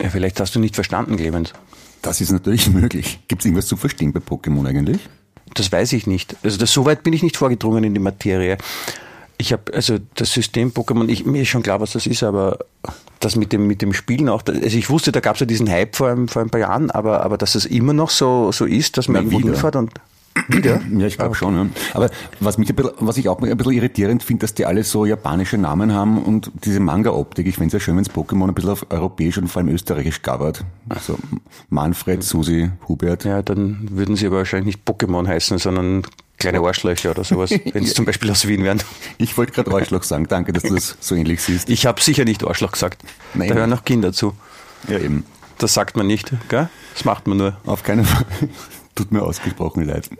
Ja, 0.00 0.08
vielleicht 0.08 0.40
hast 0.40 0.54
du 0.54 0.60
nicht 0.60 0.74
verstanden, 0.74 1.16
Clemens. 1.16 1.52
Das 2.02 2.20
ist 2.20 2.30
natürlich 2.30 2.70
möglich. 2.72 3.20
Gibt 3.28 3.42
es 3.42 3.46
irgendwas 3.46 3.66
zu 3.66 3.76
verstehen 3.76 4.12
bei 4.12 4.20
Pokémon 4.20 4.66
eigentlich? 4.66 5.08
Das 5.54 5.70
weiß 5.70 5.92
ich 5.94 6.06
nicht. 6.06 6.36
Also 6.42 6.58
das, 6.58 6.72
so 6.72 6.84
weit 6.84 7.02
bin 7.02 7.12
ich 7.12 7.22
nicht 7.22 7.36
vorgedrungen 7.36 7.84
in 7.84 7.94
die 7.94 8.00
Materie. 8.00 8.56
Ich 9.36 9.52
habe 9.52 9.72
also 9.74 9.98
das 10.14 10.32
System 10.32 10.70
Pokémon, 10.70 11.08
ich, 11.08 11.24
mir 11.24 11.42
ist 11.42 11.48
schon 11.48 11.62
klar, 11.62 11.80
was 11.80 11.92
das 11.92 12.06
ist, 12.06 12.22
aber 12.22 12.58
das 13.20 13.36
mit 13.36 13.52
dem 13.52 13.66
mit 13.66 13.82
dem 13.82 13.92
Spielen 13.92 14.28
auch. 14.28 14.42
Also 14.46 14.76
ich 14.76 14.90
wusste, 14.90 15.12
da 15.12 15.20
gab 15.20 15.36
es 15.36 15.40
ja 15.40 15.46
diesen 15.46 15.68
Hype 15.68 15.96
vor 15.96 16.10
ein, 16.10 16.28
vor 16.28 16.42
ein 16.42 16.50
paar 16.50 16.60
Jahren, 16.60 16.90
aber 16.90 17.24
aber 17.24 17.38
dass 17.38 17.54
es 17.54 17.64
immer 17.64 17.94
noch 17.94 18.10
so 18.10 18.52
so 18.52 18.66
ist, 18.66 18.98
dass 18.98 19.08
man 19.08 19.24
irgendwo 19.24 19.40
hinfährt 19.40 19.76
und 19.76 19.92
wieder. 20.48 20.80
Ja, 21.00 21.06
ich 21.06 21.16
glaube 21.16 21.34
schon. 21.34 21.56
Ja. 21.56 21.66
Aber 21.94 22.10
was, 22.40 22.58
mich 22.58 22.68
ein 22.68 22.76
bisschen, 22.76 22.92
was 23.00 23.16
ich 23.16 23.28
auch 23.28 23.40
ein 23.40 23.56
bisschen 23.56 23.72
irritierend 23.72 24.22
finde, 24.22 24.42
dass 24.42 24.54
die 24.54 24.66
alle 24.66 24.84
so 24.84 25.06
japanische 25.06 25.56
Namen 25.56 25.94
haben 25.94 26.22
und 26.22 26.50
diese 26.64 26.80
Manga-Optik. 26.80 27.46
Ich 27.46 27.54
fände 27.54 27.68
es 27.68 27.72
ja 27.72 27.80
schön, 27.80 27.96
wenn 27.96 28.02
es 28.02 28.10
Pokémon 28.10 28.48
ein 28.48 28.54
bisschen 28.54 28.70
auf 28.70 28.86
europäisch 28.90 29.38
und 29.38 29.48
vor 29.48 29.62
allem 29.62 29.72
österreichisch 29.72 30.22
gabert. 30.22 30.64
Also 30.88 31.18
Manfred, 31.70 32.22
Susi, 32.22 32.70
Hubert. 32.88 33.24
Ja, 33.24 33.42
dann 33.42 33.88
würden 33.90 34.16
sie 34.16 34.26
aber 34.26 34.38
wahrscheinlich 34.38 34.76
nicht 34.76 34.88
Pokémon 34.88 35.26
heißen, 35.26 35.58
sondern 35.58 36.02
kleine 36.38 36.60
Arschlöcher 36.60 37.12
oder 37.12 37.24
sowas, 37.24 37.50
wenn 37.72 37.84
sie 37.84 37.94
zum 37.94 38.04
Beispiel 38.04 38.30
aus 38.30 38.46
Wien 38.46 38.64
wären. 38.64 38.82
Ich 39.18 39.38
wollte 39.38 39.52
gerade 39.52 39.72
Arschloch 39.72 40.02
sagen. 40.02 40.26
Danke, 40.28 40.52
dass 40.52 40.64
du 40.64 40.74
das 40.74 40.96
so 41.00 41.14
ähnlich 41.14 41.40
siehst. 41.42 41.70
Ich 41.70 41.86
habe 41.86 42.02
sicher 42.02 42.24
nicht 42.24 42.44
Arschloch 42.44 42.72
gesagt. 42.72 43.02
Nein. 43.34 43.48
da 43.48 43.54
hören 43.54 43.70
noch 43.70 43.84
Kinder 43.84 44.12
zu. 44.12 44.34
Ja, 44.88 44.98
eben. 44.98 45.24
Das 45.58 45.74
sagt 45.74 45.96
man 45.96 46.06
nicht, 46.06 46.32
gell? 46.48 46.68
Das 46.94 47.04
macht 47.04 47.26
man 47.26 47.36
nur. 47.36 47.56
Auf 47.66 47.82
keinen 47.82 48.04
Fall. 48.04 48.24
Tut 49.00 49.12
mir 49.12 49.22
ausgesprochen 49.22 49.86
leid. 49.86 50.10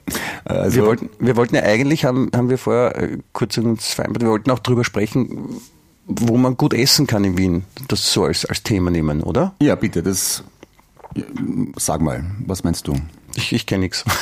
Also, 0.46 0.76
wir, 0.76 0.86
wollten, 0.86 1.10
wir 1.18 1.36
wollten 1.36 1.54
ja 1.54 1.62
eigentlich, 1.64 2.06
haben, 2.06 2.30
haben 2.34 2.48
wir 2.48 2.56
vorher 2.56 2.96
äh, 2.96 3.18
kurz 3.34 3.58
uns 3.58 3.92
vereinbart, 3.92 4.22
wir 4.22 4.30
wollten 4.30 4.50
auch 4.50 4.58
drüber 4.58 4.84
sprechen, 4.84 5.60
wo 6.06 6.38
man 6.38 6.56
gut 6.56 6.72
essen 6.72 7.06
kann 7.06 7.24
in 7.24 7.36
Wien. 7.36 7.64
Das 7.88 8.10
so 8.10 8.24
als, 8.24 8.46
als 8.46 8.62
Thema 8.62 8.90
nehmen, 8.90 9.22
oder? 9.22 9.54
ja, 9.60 9.74
bitte, 9.74 10.02
das, 10.02 10.44
sag 11.76 12.00
mal, 12.00 12.24
was 12.46 12.64
meinst 12.64 12.88
du? 12.88 12.94
Ich, 13.34 13.52
ich 13.52 13.66
kenne 13.66 13.80
nichts. 13.82 14.04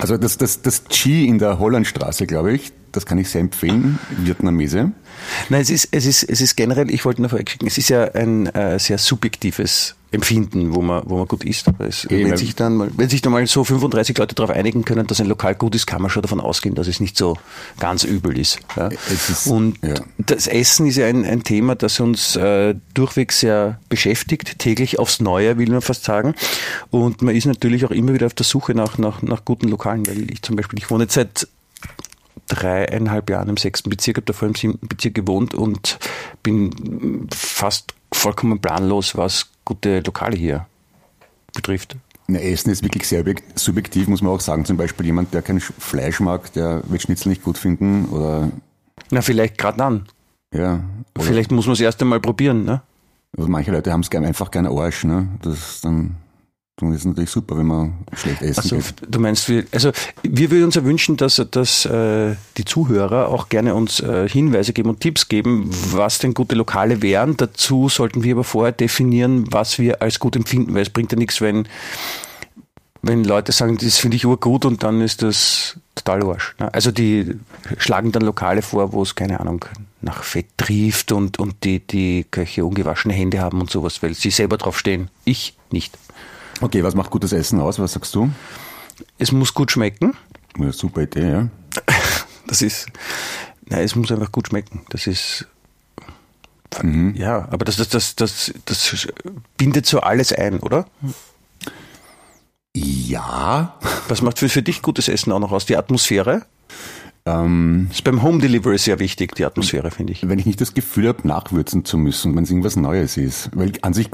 Also 0.00 0.16
das, 0.16 0.38
das, 0.38 0.62
das 0.62 0.84
Chi 0.84 1.26
in 1.26 1.40
der 1.40 1.58
Hollandstraße, 1.58 2.28
glaube 2.28 2.52
ich, 2.52 2.70
das 2.92 3.04
kann 3.04 3.18
ich 3.18 3.30
sehr 3.30 3.40
empfehlen, 3.40 3.98
Vietnamese. 4.16 4.92
Nein, 5.48 5.60
es 5.60 5.70
ist, 5.70 5.88
es 5.90 6.06
ist, 6.06 6.22
es 6.22 6.40
ist 6.40 6.54
generell, 6.54 6.88
ich 6.92 7.04
wollte 7.04 7.20
nur 7.20 7.30
vorwegschicken, 7.30 7.66
es 7.66 7.78
ist 7.78 7.88
ja 7.88 8.04
ein 8.04 8.46
äh, 8.46 8.78
sehr 8.78 8.98
subjektives 8.98 9.96
Empfinden, 10.10 10.74
wo 10.74 10.80
man, 10.80 11.02
wo 11.04 11.18
man 11.18 11.28
gut 11.28 11.44
isst. 11.44 11.66
Es, 11.78 12.06
wenn, 12.08 12.34
sich 12.36 12.54
dann 12.54 12.76
mal, 12.76 12.90
wenn 12.96 13.10
sich 13.10 13.20
dann 13.20 13.32
mal 13.32 13.46
so 13.46 13.62
35 13.62 14.16
Leute 14.16 14.34
darauf 14.34 14.54
einigen 14.54 14.84
können, 14.84 15.06
dass 15.06 15.20
ein 15.20 15.26
Lokal 15.26 15.54
gut 15.54 15.74
ist, 15.74 15.86
kann 15.86 16.00
man 16.00 16.10
schon 16.10 16.22
davon 16.22 16.40
ausgehen, 16.40 16.74
dass 16.74 16.86
es 16.86 16.98
nicht 16.98 17.16
so 17.16 17.36
ganz 17.78 18.04
übel 18.04 18.38
ist. 18.38 18.58
Ja. 18.74 18.88
ist 18.88 19.46
und 19.46 19.76
ja. 19.82 19.94
das 20.16 20.46
Essen 20.46 20.86
ist 20.86 20.96
ja 20.96 21.06
ein, 21.06 21.26
ein 21.26 21.42
Thema, 21.42 21.74
das 21.74 22.00
uns 22.00 22.36
äh, 22.36 22.74
durchweg 22.94 23.32
sehr 23.32 23.80
beschäftigt, 23.90 24.58
täglich 24.58 24.98
aufs 24.98 25.20
Neue, 25.20 25.58
will 25.58 25.68
man 25.68 25.82
fast 25.82 26.04
sagen. 26.04 26.34
Und 26.90 27.20
man 27.20 27.36
ist 27.36 27.44
natürlich 27.44 27.84
auch 27.84 27.90
immer 27.90 28.14
wieder 28.14 28.26
auf 28.26 28.34
der 28.34 28.46
Suche 28.46 28.74
nach, 28.74 28.96
nach, 28.96 29.20
nach 29.20 29.44
guten 29.44 29.68
Lokalen, 29.68 30.06
weil 30.06 30.30
ich 30.30 30.40
zum 30.40 30.56
Beispiel, 30.56 30.78
ich 30.78 30.90
wohne 30.90 31.04
jetzt 31.04 31.14
seit 31.14 31.48
dreieinhalb 32.46 33.28
Jahren 33.28 33.50
im 33.50 33.58
sechsten 33.58 33.90
Bezirk, 33.90 34.16
habe 34.16 34.26
davor 34.26 34.48
im 34.48 34.54
siebten 34.54 34.88
Bezirk 34.88 35.14
gewohnt 35.14 35.54
und 35.54 35.98
bin 36.42 37.28
fast 37.30 37.92
vollkommen 38.12 38.60
planlos, 38.60 39.16
was 39.16 39.48
gute 39.64 40.00
Lokale 40.00 40.36
hier 40.36 40.66
betrifft. 41.54 41.96
Na, 42.26 42.38
Essen 42.38 42.70
ist 42.70 42.82
wirklich 42.82 43.08
sehr 43.08 43.24
subjektiv, 43.54 44.06
muss 44.08 44.20
man 44.20 44.32
auch 44.32 44.40
sagen. 44.40 44.64
Zum 44.64 44.76
Beispiel 44.76 45.06
jemand, 45.06 45.32
der 45.32 45.42
kein 45.42 45.60
Fleisch 45.60 46.20
mag, 46.20 46.52
der 46.52 46.82
wird 46.86 47.02
Schnitzel 47.02 47.30
nicht 47.30 47.42
gut 47.42 47.56
finden 47.56 48.06
oder. 48.06 48.50
Na, 49.10 49.22
vielleicht 49.22 49.56
gerade 49.56 49.78
dann. 49.78 50.06
Ja. 50.52 50.80
Vielleicht 51.18 51.50
muss 51.50 51.66
man 51.66 51.72
es 51.72 51.80
erst 51.80 52.00
einmal 52.02 52.20
probieren, 52.20 52.64
ne? 52.64 52.82
Also 53.36 53.48
manche 53.48 53.70
Leute 53.70 53.92
haben 53.92 54.00
es 54.00 54.10
einfach 54.10 54.50
gerne 54.50 54.70
Arsch, 54.70 55.04
ne? 55.04 55.28
Das 55.42 55.54
ist 55.54 55.84
dann 55.84 56.16
dann 56.78 56.92
ist 56.92 57.00
es 57.00 57.04
natürlich 57.06 57.30
super, 57.30 57.58
wenn 57.58 57.66
man 57.66 57.94
schlecht 58.14 58.40
essen 58.42 58.60
also, 58.60 58.76
geht. 58.76 58.94
Du 59.08 59.18
meinst, 59.18 59.48
wir, 59.48 59.64
also 59.72 59.90
wir 60.22 60.50
würden 60.50 60.64
uns 60.64 60.76
ja 60.76 60.84
wünschen, 60.84 61.16
dass, 61.16 61.44
dass 61.50 61.84
äh, 61.86 62.36
die 62.56 62.64
Zuhörer 62.64 63.28
auch 63.28 63.48
gerne 63.48 63.74
uns 63.74 64.00
äh, 64.00 64.28
Hinweise 64.28 64.72
geben 64.72 64.90
und 64.90 65.00
Tipps 65.00 65.28
geben, 65.28 65.68
was 65.90 66.18
denn 66.18 66.34
gute 66.34 66.54
Lokale 66.54 67.02
wären. 67.02 67.36
Dazu 67.36 67.88
sollten 67.88 68.22
wir 68.22 68.34
aber 68.34 68.44
vorher 68.44 68.72
definieren, 68.72 69.46
was 69.50 69.78
wir 69.78 70.02
als 70.02 70.20
gut 70.20 70.36
empfinden, 70.36 70.74
weil 70.74 70.82
es 70.82 70.90
bringt 70.90 71.10
ja 71.10 71.18
nichts, 71.18 71.40
wenn, 71.40 71.66
wenn 73.02 73.24
Leute 73.24 73.50
sagen, 73.50 73.76
das 73.78 73.98
finde 73.98 74.16
ich 74.16 74.24
urgut 74.24 74.64
und 74.64 74.84
dann 74.84 75.00
ist 75.00 75.22
das 75.22 75.78
total 75.96 76.22
Arsch. 76.24 76.54
Ne? 76.60 76.72
Also 76.72 76.92
die 76.92 77.34
schlagen 77.78 78.12
dann 78.12 78.22
Lokale 78.22 78.62
vor, 78.62 78.92
wo 78.92 79.02
es, 79.02 79.16
keine 79.16 79.40
Ahnung, 79.40 79.64
nach 80.00 80.22
Fett 80.22 80.46
trieft 80.56 81.10
und, 81.10 81.40
und 81.40 81.64
die, 81.64 81.80
die 81.80 82.24
Köche 82.30 82.64
ungewaschene 82.64 83.14
Hände 83.14 83.40
haben 83.40 83.60
und 83.60 83.68
sowas, 83.68 84.00
weil 84.00 84.14
sie 84.14 84.30
selber 84.30 84.58
drauf 84.58 84.78
stehen. 84.78 85.10
Ich 85.24 85.56
nicht. 85.72 85.98
Okay, 86.60 86.82
was 86.82 86.94
macht 86.94 87.10
gutes 87.10 87.32
Essen 87.32 87.60
aus? 87.60 87.78
Was 87.78 87.92
sagst 87.92 88.14
du? 88.14 88.30
Es 89.18 89.32
muss 89.32 89.54
gut 89.54 89.70
schmecken. 89.70 90.14
Ja, 90.58 90.72
super 90.72 91.02
Idee, 91.02 91.30
ja. 91.30 91.48
Das 92.46 92.62
ist, 92.62 92.86
nein, 93.66 93.84
es 93.84 93.94
muss 93.94 94.10
einfach 94.10 94.32
gut 94.32 94.48
schmecken. 94.48 94.80
Das 94.88 95.06
ist, 95.06 95.46
mhm. 96.82 97.14
ja, 97.14 97.46
aber 97.50 97.66
das, 97.66 97.76
das, 97.76 97.90
das, 97.90 98.16
das, 98.16 98.54
das 98.64 99.08
bindet 99.58 99.84
so 99.84 100.00
alles 100.00 100.32
ein, 100.32 100.58
oder? 100.60 100.86
Ja. 102.74 103.78
Was 104.08 104.22
macht 104.22 104.38
für, 104.38 104.48
für 104.48 104.62
dich 104.62 104.80
gutes 104.80 105.08
Essen 105.08 105.30
auch 105.30 105.40
noch 105.40 105.52
aus? 105.52 105.66
Die 105.66 105.76
Atmosphäre? 105.76 106.46
Ähm, 107.26 107.88
ist 107.90 108.04
beim 108.04 108.22
Home 108.22 108.38
Delivery 108.38 108.78
sehr 108.78 108.98
wichtig, 108.98 109.34
die 109.34 109.44
Atmosphäre, 109.44 109.90
finde 109.90 110.14
ich. 110.14 110.26
Wenn 110.26 110.38
ich 110.38 110.46
nicht 110.46 110.60
das 110.60 110.72
Gefühl 110.72 111.08
habe, 111.08 111.28
nachwürzen 111.28 111.84
zu 111.84 111.98
müssen, 111.98 112.34
wenn 112.34 112.44
es 112.44 112.50
irgendwas 112.50 112.76
Neues 112.76 113.16
ist. 113.18 113.50
Weil 113.54 113.72
an 113.82 113.92
sich 113.92 114.10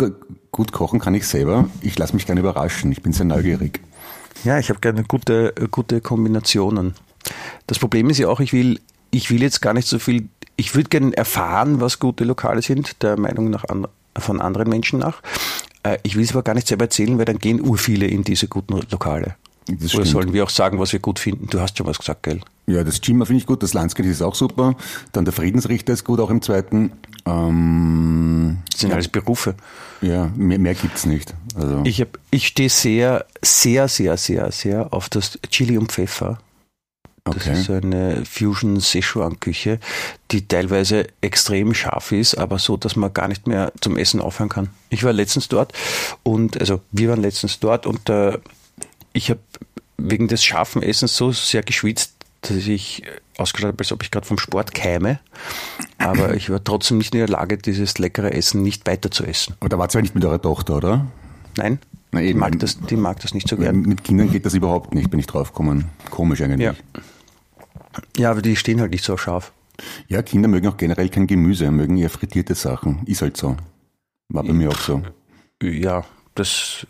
gut 0.55 0.71
kochen 0.71 1.01
kann 1.01 1.15
ich 1.15 1.27
selber. 1.27 1.69
Ich 1.83 1.99
lasse 1.99 2.15
mich 2.15 2.27
gerne 2.27 2.41
überraschen. 2.41 2.93
Ich 2.93 3.03
bin 3.03 3.13
sehr 3.13 3.27
neugierig. 3.27 3.81
Ja, 4.45 4.59
ich 4.59 4.71
habe 4.71 4.79
gerne 4.79 5.03
gute, 5.03 5.53
gute 5.73 6.01
Kombinationen. 6.01 6.95
Das 7.67 7.81
Problem 7.81 8.09
ist 8.09 8.19
ja 8.19 8.29
auch, 8.29 8.39
ich 8.39 8.53
will, 8.53 8.81
ich 9.11 9.31
will 9.31 9.43
jetzt 9.43 9.61
gar 9.61 9.75
nicht 9.75 9.89
so 9.89 9.99
viel, 9.99 10.29
ich 10.55 10.77
würde 10.77 10.89
gerne 10.89 11.17
erfahren, 11.17 11.81
was 11.81 11.99
gute 11.99 12.23
Lokale 12.25 12.63
sind, 12.63 13.03
der 13.03 13.19
Meinung 13.19 13.51
nach 13.51 13.65
an, 13.65 13.89
von 14.17 14.41
anderen 14.41 14.69
Menschen 14.69 15.01
nach. 15.01 15.23
Äh, 15.83 15.99
ich 16.05 16.15
will 16.15 16.23
es 16.23 16.31
aber 16.31 16.45
gar 16.45 16.55
nicht 16.55 16.69
selber 16.69 16.85
erzählen, 16.85 17.19
weil 17.19 17.25
dann 17.25 17.39
gehen 17.39 17.61
urviele 17.61 18.07
in 18.07 18.23
diese 18.23 18.47
guten 18.47 18.81
Lokale. 18.91 19.35
Das 19.67 19.95
Oder 19.95 20.05
sollen 20.05 20.33
wir 20.33 20.45
auch 20.45 20.51
sagen, 20.51 20.79
was 20.79 20.93
wir 20.93 21.01
gut 21.01 21.19
finden? 21.19 21.47
Du 21.49 21.61
hast 21.61 21.79
schon 21.79 21.87
was 21.87 21.99
gesagt, 21.99 22.25
gell? 22.25 22.41
Ja, 22.67 22.85
das 22.85 23.01
Gimmer 23.01 23.27
finde 23.27 23.41
ich 23.41 23.47
gut, 23.47 23.63
das 23.63 23.73
Landsgate 23.73 24.07
ist 24.07 24.23
auch 24.23 24.35
super. 24.35 24.77
Dann 25.13 25.25
der 25.25 25.33
Friedensrichter 25.33 25.93
ist 25.93 26.05
gut, 26.05 26.21
auch 26.21 26.31
im 26.31 26.43
zweiten. 26.43 26.93
Ähm, 27.27 28.59
das 28.71 28.81
sind 28.81 28.91
ja. 28.91 28.95
alles 28.97 29.09
Berufe. 29.09 29.55
Ja, 30.03 30.31
mehr, 30.37 30.59
mehr 30.59 30.75
gibt's 30.75 31.07
nicht. 31.07 31.35
Also. 31.55 31.83
Ich, 31.85 32.01
hab, 32.01 32.19
ich 32.31 32.47
stehe 32.47 32.69
sehr, 32.69 33.27
sehr, 33.43 33.89
sehr, 33.89 34.17
sehr, 34.17 34.53
sehr 34.53 34.93
auf 34.93 35.09
das 35.09 35.39
Chili 35.51 35.79
und 35.79 35.93
Pfeffer. 35.93 36.39
Das 37.25 37.37
okay. 37.37 37.59
ist 37.59 37.71
eine 37.71 38.23
Fusion 38.27 38.81
Sichuan 38.81 39.41
Küche, 39.41 39.81
die 40.31 40.47
teilweise 40.47 41.07
extrem 41.23 41.73
scharf 41.73 42.13
ist, 42.13 42.35
aber 42.35 42.59
so, 42.59 42.77
dass 42.77 42.97
man 42.97 43.15
gar 43.15 43.29
nicht 43.29 43.47
mehr 43.47 43.73
zum 43.81 43.97
Essen 43.97 44.21
aufhören 44.21 44.51
kann. 44.51 44.69
Ich 44.91 45.05
war 45.05 45.15
letztens 45.15 45.49
dort 45.49 45.73
und, 46.23 46.61
also 46.61 46.83
wir 46.93 47.09
waren 47.09 47.23
letztens 47.23 47.61
dort 47.61 47.87
und 47.87 48.11
äh, 48.11 48.39
ich 49.15 49.31
habe 49.31 49.41
wegen 49.97 50.29
des 50.29 50.45
scharfen 50.45 50.83
Essens 50.83 51.17
so 51.17 51.33
sehr 51.33 51.63
geschwitzt, 51.63 52.15
dass 52.43 52.67
ich 52.67 53.03
ausgeschaut 53.39 53.69
habe, 53.69 53.79
als 53.79 53.93
ob 53.93 54.03
ich 54.03 54.11
gerade 54.11 54.27
vom 54.27 54.39
Sport 54.39 54.75
käme. 54.75 55.19
Aber 55.99 56.35
ich 56.35 56.51
war 56.51 56.63
trotzdem 56.63 56.99
nicht 56.99 57.15
in 57.15 57.21
der 57.21 57.29
Lage, 57.29 57.57
dieses 57.57 57.99
leckere 57.99 58.35
Essen 58.35 58.63
nicht 58.63 58.87
weiter 58.87 59.11
zu 59.11 59.25
essen. 59.25 59.55
Aber 59.61 59.71
da 59.71 59.79
war 59.79 59.87
es 59.87 59.95
ja 59.95 60.03
nicht 60.03 60.15
mit 60.15 60.25
eurer 60.25 60.43
Tochter, 60.43 60.77
oder? 60.77 61.07
Nein. 61.57 61.79
Na, 62.13 62.21
eben, 62.21 62.29
die, 62.29 62.35
mag 62.35 62.59
das, 62.59 62.79
die 62.79 62.97
mag 62.97 63.21
das 63.21 63.35
nicht 63.35 63.49
so 63.49 63.57
gern. 63.57 63.81
Mit 63.81 64.05
Kindern 64.05 64.31
geht 64.31 64.45
das 64.45 64.55
überhaupt 64.55 64.95
nicht, 64.95 65.11
bin 65.11 65.19
ich 65.19 65.27
draufgekommen. 65.27 65.87
Komisch 66.11 66.43
eigentlich. 66.43 66.61
Ja. 66.61 66.75
ja, 68.17 68.31
aber 68.31 68.43
die 68.43 68.57
stehen 68.57 68.81
halt 68.81 68.91
nicht 68.91 69.05
so 69.05 69.17
scharf. 69.17 69.53
Ja, 70.07 70.23
Kinder 70.23 70.49
mögen 70.49 70.69
auch 70.69 70.77
generell 70.77 71.09
kein 71.09 71.27
Gemüse, 71.27 71.71
mögen 71.71 71.97
eher 71.97 72.11
frittierte 72.11 72.55
Sachen. 72.55 73.05
Ist 73.07 73.23
halt 73.23 73.37
so. 73.37 73.57
War 74.29 74.45
bei 74.45 74.53
mir 74.53 74.71
auch 74.71 74.79
so. 74.79 75.03
Ja, 75.63 76.05
das, 76.35 76.87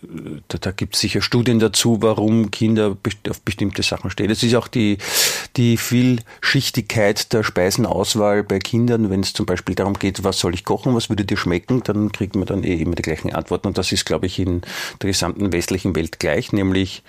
da, 0.49 0.59
da 0.59 0.71
gibt 0.71 0.95
es 0.95 1.01
sicher 1.01 1.21
Studien 1.21 1.59
dazu, 1.59 1.99
warum 2.01 2.51
Kinder 2.51 2.97
auf 3.29 3.41
bestimmte 3.43 3.83
Sachen 3.83 4.11
stehen. 4.11 4.31
Es 4.31 4.43
ist 4.43 4.55
auch 4.55 4.69
die, 4.69 4.99
die 5.57 5.77
Vielschichtigkeit 5.77 7.33
der 7.33 7.43
Speisenauswahl 7.43 8.43
bei 8.43 8.59
Kindern, 8.59 9.11
wenn 9.11 9.21
es 9.21 9.35
zum 9.35 9.45
Beispiel 9.45 9.75
darum 9.75 9.95
geht, 9.95 10.25
was 10.25 10.39
soll 10.39 10.55
ich 10.55 10.65
kochen, 10.65 10.95
was 10.95 11.11
würde 11.11 11.27
dir 11.27 11.37
schmecken, 11.37 11.83
dann 11.83 12.11
kriegt 12.11 12.37
man 12.37 12.47
dann 12.47 12.65
eh 12.65 12.75
immer 12.75 12.95
die 12.95 13.03
gleichen 13.03 13.35
Antworten. 13.35 13.69
Und 13.69 13.77
das 13.77 13.93
ist, 13.93 14.07
glaube 14.07 14.27
ich, 14.27 14.39
in 14.39 14.63
der 15.03 15.09
gesamten 15.09 15.53
westlichen 15.53 15.95
Welt 15.95 16.19
gleich, 16.19 16.53
nämlich 16.53 17.03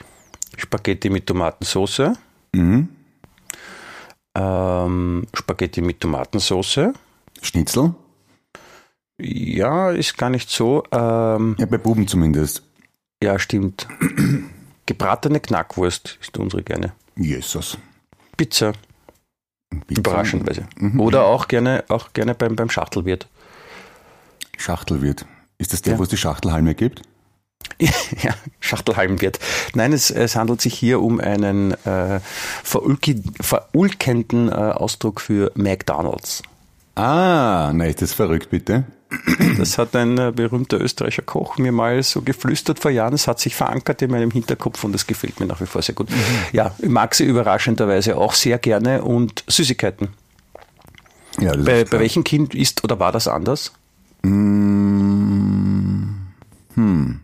Spaghetti 0.58 1.10
mit 1.10 1.28
Tomatensauce, 1.28 2.14
mhm. 2.52 2.90
ähm, 4.36 5.28
Spaghetti 5.34 5.82
mit 5.82 6.02
Tomatensauce, 6.02 6.92
Schnitzel. 7.42 7.96
Ja, 9.18 9.92
ist 9.92 10.18
gar 10.18 10.30
nicht 10.30 10.50
so. 10.50 10.84
Ähm, 10.92 11.56
ja, 11.58 11.66
bei 11.66 11.78
Buben 11.78 12.08
zumindest. 12.08 12.64
Ja, 13.24 13.40
stimmt. 13.40 13.88
Gebratene 14.86 15.40
Knackwurst 15.40 16.18
ist 16.22 16.38
unsere 16.38 16.64
gerne. 16.64 16.94
Jesus. 17.16 17.78
Pizza. 18.38 18.74
Pizza. 19.88 20.00
Überraschendweise. 20.00 20.68
Mhm. 20.78 21.00
Oder 21.00 21.26
auch 21.26 21.48
gerne, 21.48 21.86
auch 21.88 22.14
gerne 22.14 22.36
beim, 22.36 22.56
beim 22.56 22.70
Schachtelwirt. 22.70 23.28
Schachtelwirt. 24.58 25.26
Ist 25.58 25.74
das 25.74 25.82
der, 25.82 25.94
ja. 25.94 26.00
wo 26.00 26.04
es 26.04 26.10
die 26.10 26.18
Schachtelhalme 26.18 26.76
gibt? 26.76 27.02
ja, 27.80 28.34
Schachtelhalmwirt. 28.60 29.40
Nein, 29.74 29.94
es, 29.94 30.12
es 30.12 30.36
handelt 30.36 30.62
sich 30.62 30.74
hier 30.74 31.02
um 31.02 31.20
einen 31.20 31.72
äh, 31.86 32.20
verulkenden 32.64 34.50
äh, 34.50 34.52
Ausdruck 34.52 35.22
für 35.22 35.52
McDonalds. 35.56 36.44
Ah, 36.96 37.72
nein, 37.74 37.90
ist 37.90 38.02
das 38.02 38.14
verrückt, 38.14 38.50
bitte? 38.50 38.86
Das 39.58 39.78
hat 39.78 39.96
ein 39.96 40.18
äh, 40.18 40.32
berühmter 40.36 40.82
österreichischer 40.82 41.22
Koch 41.22 41.58
mir 41.58 41.72
mal 41.72 42.02
so 42.04 42.22
geflüstert 42.22 42.80
vor 42.80 42.92
Jahren. 42.92 43.14
Es 43.14 43.28
hat 43.28 43.40
sich 43.40 43.56
verankert 43.56 44.02
in 44.02 44.12
meinem 44.12 44.32
Hinterkopf 44.32 44.84
und 44.84 44.94
das 44.94 45.08
gefällt 45.08 45.40
mir 45.40 45.46
nach 45.46 45.62
wie 45.62 45.66
vor 45.66 45.82
sehr 45.82 45.96
gut. 45.96 46.10
Mhm. 46.10 46.16
Ja, 46.52 46.76
ich 46.80 46.90
mag 46.90 47.16
sie 47.16 47.26
überraschenderweise 47.26 48.18
auch 48.18 48.34
sehr 48.34 48.58
gerne 48.58 49.04
und 49.04 49.44
Süßigkeiten. 49.48 50.10
Ja, 51.40 51.56
bei, 51.56 51.84
bei 51.84 52.00
welchem 52.00 52.24
Kind 52.24 52.56
ist 52.56 52.84
oder 52.84 53.00
war 53.00 53.12
das 53.12 53.28
anders? 53.28 53.74
Mm, 54.24 56.06
hm. 56.76 57.20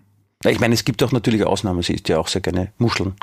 Ich 0.45 0.59
meine, 0.59 0.73
es 0.73 0.83
gibt 0.85 1.01
auch 1.03 1.11
natürlich 1.11 1.45
Ausnahmen. 1.45 1.81
Sie 1.81 1.93
isst 1.93 2.09
ja 2.09 2.17
auch 2.17 2.27
sehr 2.27 2.41
gerne 2.41 2.71
Muscheln. 2.77 3.13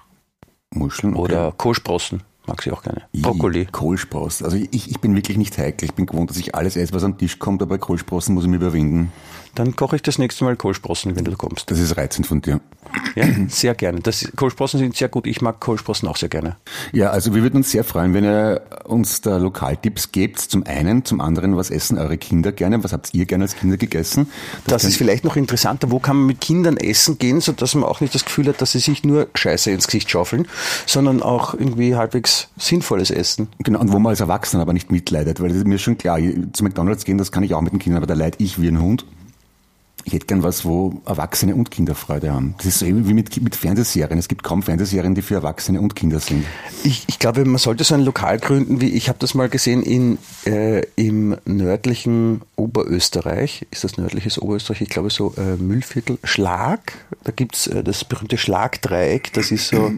Muscheln? 0.71 1.15
Okay. 1.15 1.23
Oder 1.23 1.53
Kohlsprossen. 1.57 2.23
Mag 2.49 2.62
sie 2.62 2.73
auch 2.73 2.83
gerne. 2.83 3.02
Brokkoli. 3.12 3.67
Kohlsprossen. 3.67 4.47
Also 4.47 4.57
ich, 4.57 4.90
ich 4.90 5.00
bin 5.00 5.14
wirklich 5.14 5.37
nicht 5.37 5.59
heikel. 5.59 5.85
Ich 5.87 5.95
bin 5.95 6.07
gewohnt, 6.07 6.31
dass 6.31 6.38
ich 6.38 6.55
alles 6.55 6.76
esse, 6.76 6.95
was 6.95 7.05
am 7.05 7.19
Tisch 7.19 7.38
kommt, 7.38 7.61
aber 7.61 7.76
bei 7.76 7.78
Kohlsprossen 7.78 8.35
muss 8.35 8.45
ich 8.45 8.50
mich 8.50 8.57
überwinden. 8.57 9.12
Dann 9.59 9.75
koche 9.75 9.97
ich 9.97 10.03
das 10.03 10.19
nächste 10.19 10.45
Mal 10.45 10.55
Kohlsprossen, 10.55 11.17
wenn 11.17 11.25
du 11.25 11.37
kommst. 11.37 11.69
Das 11.69 11.81
ist 11.81 11.97
reizend 11.97 12.29
von 12.29 12.41
dir. 12.41 12.61
Ja, 13.17 13.27
sehr 13.49 13.75
gerne. 13.75 13.99
Das, 13.99 14.31
Kohlsprossen 14.37 14.79
sind 14.79 14.97
sehr 14.97 15.09
gut. 15.09 15.27
Ich 15.27 15.41
mag 15.41 15.59
Kohlsprossen 15.59 16.07
auch 16.07 16.17
sehr 16.17 16.29
gerne. 16.29 16.55
Ja, 16.93 17.11
also 17.11 17.35
wir 17.35 17.43
würden 17.43 17.57
uns 17.57 17.73
sehr 17.73 17.83
freuen, 17.83 18.15
wenn 18.15 18.23
ihr 18.23 18.62
uns 18.85 19.21
da 19.21 19.37
Lokaltipps 19.37 20.12
gebt. 20.12 20.38
Zum 20.38 20.65
einen, 20.65 21.05
zum 21.05 21.21
anderen, 21.21 21.57
was 21.57 21.71
essen 21.71 21.99
eure 21.99 22.19
Kinder 22.19 22.53
gerne? 22.53 22.85
Was 22.85 22.93
habt 22.93 23.12
ihr 23.15 23.27
gerne 23.27 23.45
als 23.45 23.57
Kinder 23.57 23.77
gegessen? 23.77 24.29
Das, 24.69 24.85
ist 24.85 24.97
vielleicht 24.97 25.25
noch 25.25 25.35
interessanter. 25.35 25.91
Wo 25.91 25.99
kann 25.99 26.19
man 26.19 26.27
mit 26.27 26.41
Kindern 26.41 26.77
essen 26.77 27.19
gehen, 27.19 27.41
sodass 27.41 27.75
man 27.75 27.83
auch 27.83 28.00
nicht 28.00 28.15
das 28.15 28.25
Gefühl 28.25 28.47
hat, 28.47 28.62
dass 28.62 28.71
sie 28.71 28.79
sich 28.79 29.03
nur 29.03 29.27
Scheiße 29.35 29.73
ins 29.73 29.88
Gesicht 29.88 30.09
schaufeln, 30.09 30.47
sondern 30.87 31.21
auch 31.21 31.55
irgendwie 31.55 31.97
halbwegs 31.97 32.47
sinnvolles 32.57 33.11
Essen. 33.11 33.49
Genau, 33.59 33.81
und 33.81 33.91
wo 33.91 33.99
man 33.99 34.11
als 34.11 34.21
Erwachsener 34.21 34.62
aber 34.62 34.73
nicht 34.73 34.93
mitleidet, 34.93 35.41
weil 35.41 35.49
das 35.49 35.59
ist 35.59 35.67
mir 35.67 35.79
schon 35.79 35.99
klar, 35.99 36.21
zu 36.53 36.62
McDonalds 36.62 37.05
gehen, 37.05 37.19
das 37.19 37.33
kann 37.33 37.43
ich 37.43 37.55
auch 37.55 37.61
mit 37.61 37.73
den 37.73 37.81
Kindern, 37.81 38.05
aber 38.05 38.07
da 38.07 38.15
leid 38.15 38.37
ich 38.38 38.61
wie 38.61 38.69
ein 38.69 38.81
Hund. 38.81 39.05
Ich 40.09 40.15
hätte 40.15 40.25
gern 40.25 40.43
was, 40.43 40.65
wo 40.65 41.03
Erwachsene 41.05 41.55
und 41.55 41.71
Kinder 41.71 41.95
Freude 41.95 42.33
haben. 42.33 42.55
Das 42.57 42.65
ist 42.65 42.79
so 42.79 42.87
wie 42.87 43.12
mit, 43.12 43.43
mit 43.43 43.55
Fernsehserien. 43.55 44.19
Es 44.19 44.27
gibt 44.27 44.43
kaum 44.43 44.62
Fernsehserien, 44.62 45.15
die 45.15 45.21
für 45.21 45.35
Erwachsene 45.35 45.83
und 45.83 45.95
Kinder 45.95 46.19
sind. 46.19 46.47
Ich, 46.83 47.05
ich 47.09 47.19
glaube, 47.19 47.45
man 47.45 47.59
sollte 47.59 47.85
so 47.85 47.95
ein 47.95 48.00
Lokal 48.00 48.38
gründen, 48.38 48.81
wie 48.81 48.88
ich 48.88 49.11
habe 49.11 49.19
das 49.19 49.35
mal 49.35 49.50
gesehen 49.50 49.83
in, 49.83 50.17
äh, 50.47 50.81
im 50.97 51.37
nördlichen 51.45 52.41
Oberösterreich. 52.57 53.67
Ist 53.71 53.85
das 53.85 53.99
nördliches 53.99 54.38
Oberösterreich? 54.38 54.81
Ich 54.81 54.88
glaube 54.88 55.11
so 55.11 55.35
äh, 55.37 55.57
Müllviertel. 55.57 56.19
Schlag. 56.25 56.95
Da 57.25 57.33
gibt's 57.33 57.67
äh, 57.67 57.85
das 57.85 58.03
berühmte 58.07 58.38
Schlagdreieck. 58.38 59.35
Das 59.35 59.50
ist 59.50 59.69
so 59.69 59.93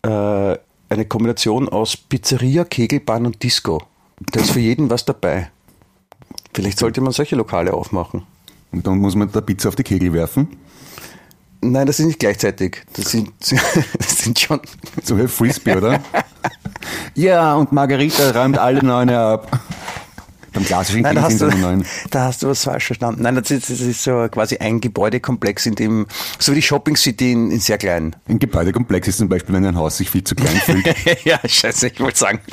äh, 0.00 0.56
eine 0.88 1.04
Kombination 1.06 1.68
aus 1.68 1.94
Pizzeria, 1.94 2.64
Kegelbahn 2.64 3.26
und 3.26 3.42
Disco. 3.42 3.82
Da 4.32 4.40
ist 4.40 4.52
für 4.52 4.60
jeden 4.60 4.88
was 4.88 5.04
dabei. 5.04 5.50
Vielleicht 6.54 6.78
sollte 6.78 7.02
man 7.02 7.12
solche 7.12 7.36
Lokale 7.36 7.74
aufmachen. 7.74 8.22
Und 8.72 8.86
dann 8.86 8.98
muss 8.98 9.14
man 9.14 9.30
da 9.30 9.40
Pizza 9.40 9.68
auf 9.68 9.76
die 9.76 9.82
Kegel 9.82 10.12
werfen. 10.12 10.48
Nein, 11.62 11.86
das 11.86 12.00
ist 12.00 12.06
nicht 12.06 12.18
gleichzeitig. 12.18 12.82
Das 12.94 13.10
sind, 13.10 13.32
das 13.98 14.18
sind 14.18 14.38
schon. 14.38 14.60
So 15.02 15.18
wie 15.18 15.28
Frisbee, 15.28 15.76
oder? 15.76 16.00
ja, 17.14 17.54
und 17.54 17.72
Margarita 17.72 18.30
räumt 18.30 18.58
alle 18.58 18.84
Neune 18.84 19.18
ab. 19.18 19.60
Beim 20.52 20.64
klassischen 20.64 21.02
Nein, 21.02 21.14
da 21.14 21.22
hast, 21.22 21.40
du, 21.40 21.48
da 22.10 22.24
hast 22.24 22.42
du 22.42 22.48
was 22.48 22.64
falsch 22.64 22.86
verstanden. 22.86 23.22
Nein, 23.22 23.36
das 23.36 23.52
ist, 23.52 23.70
das 23.70 23.80
ist 23.80 24.02
so 24.02 24.26
quasi 24.28 24.56
ein 24.56 24.80
Gebäudekomplex, 24.80 25.66
in 25.66 25.76
dem, 25.76 26.06
so 26.40 26.52
wie 26.52 26.56
die 26.56 26.62
Shopping 26.62 26.96
City 26.96 27.32
in, 27.32 27.52
in 27.52 27.60
sehr 27.60 27.78
klein. 27.78 28.16
Ein 28.26 28.40
Gebäudekomplex 28.40 29.06
ist 29.06 29.18
zum 29.18 29.28
Beispiel, 29.28 29.54
wenn 29.54 29.64
ein 29.64 29.76
Haus 29.76 29.98
sich 29.98 30.10
viel 30.10 30.24
zu 30.24 30.34
klein 30.34 30.56
fühlt. 30.56 30.86
ja, 31.24 31.38
scheiße, 31.44 31.88
ich 31.88 32.00
wollte 32.00 32.18
sagen. 32.18 32.40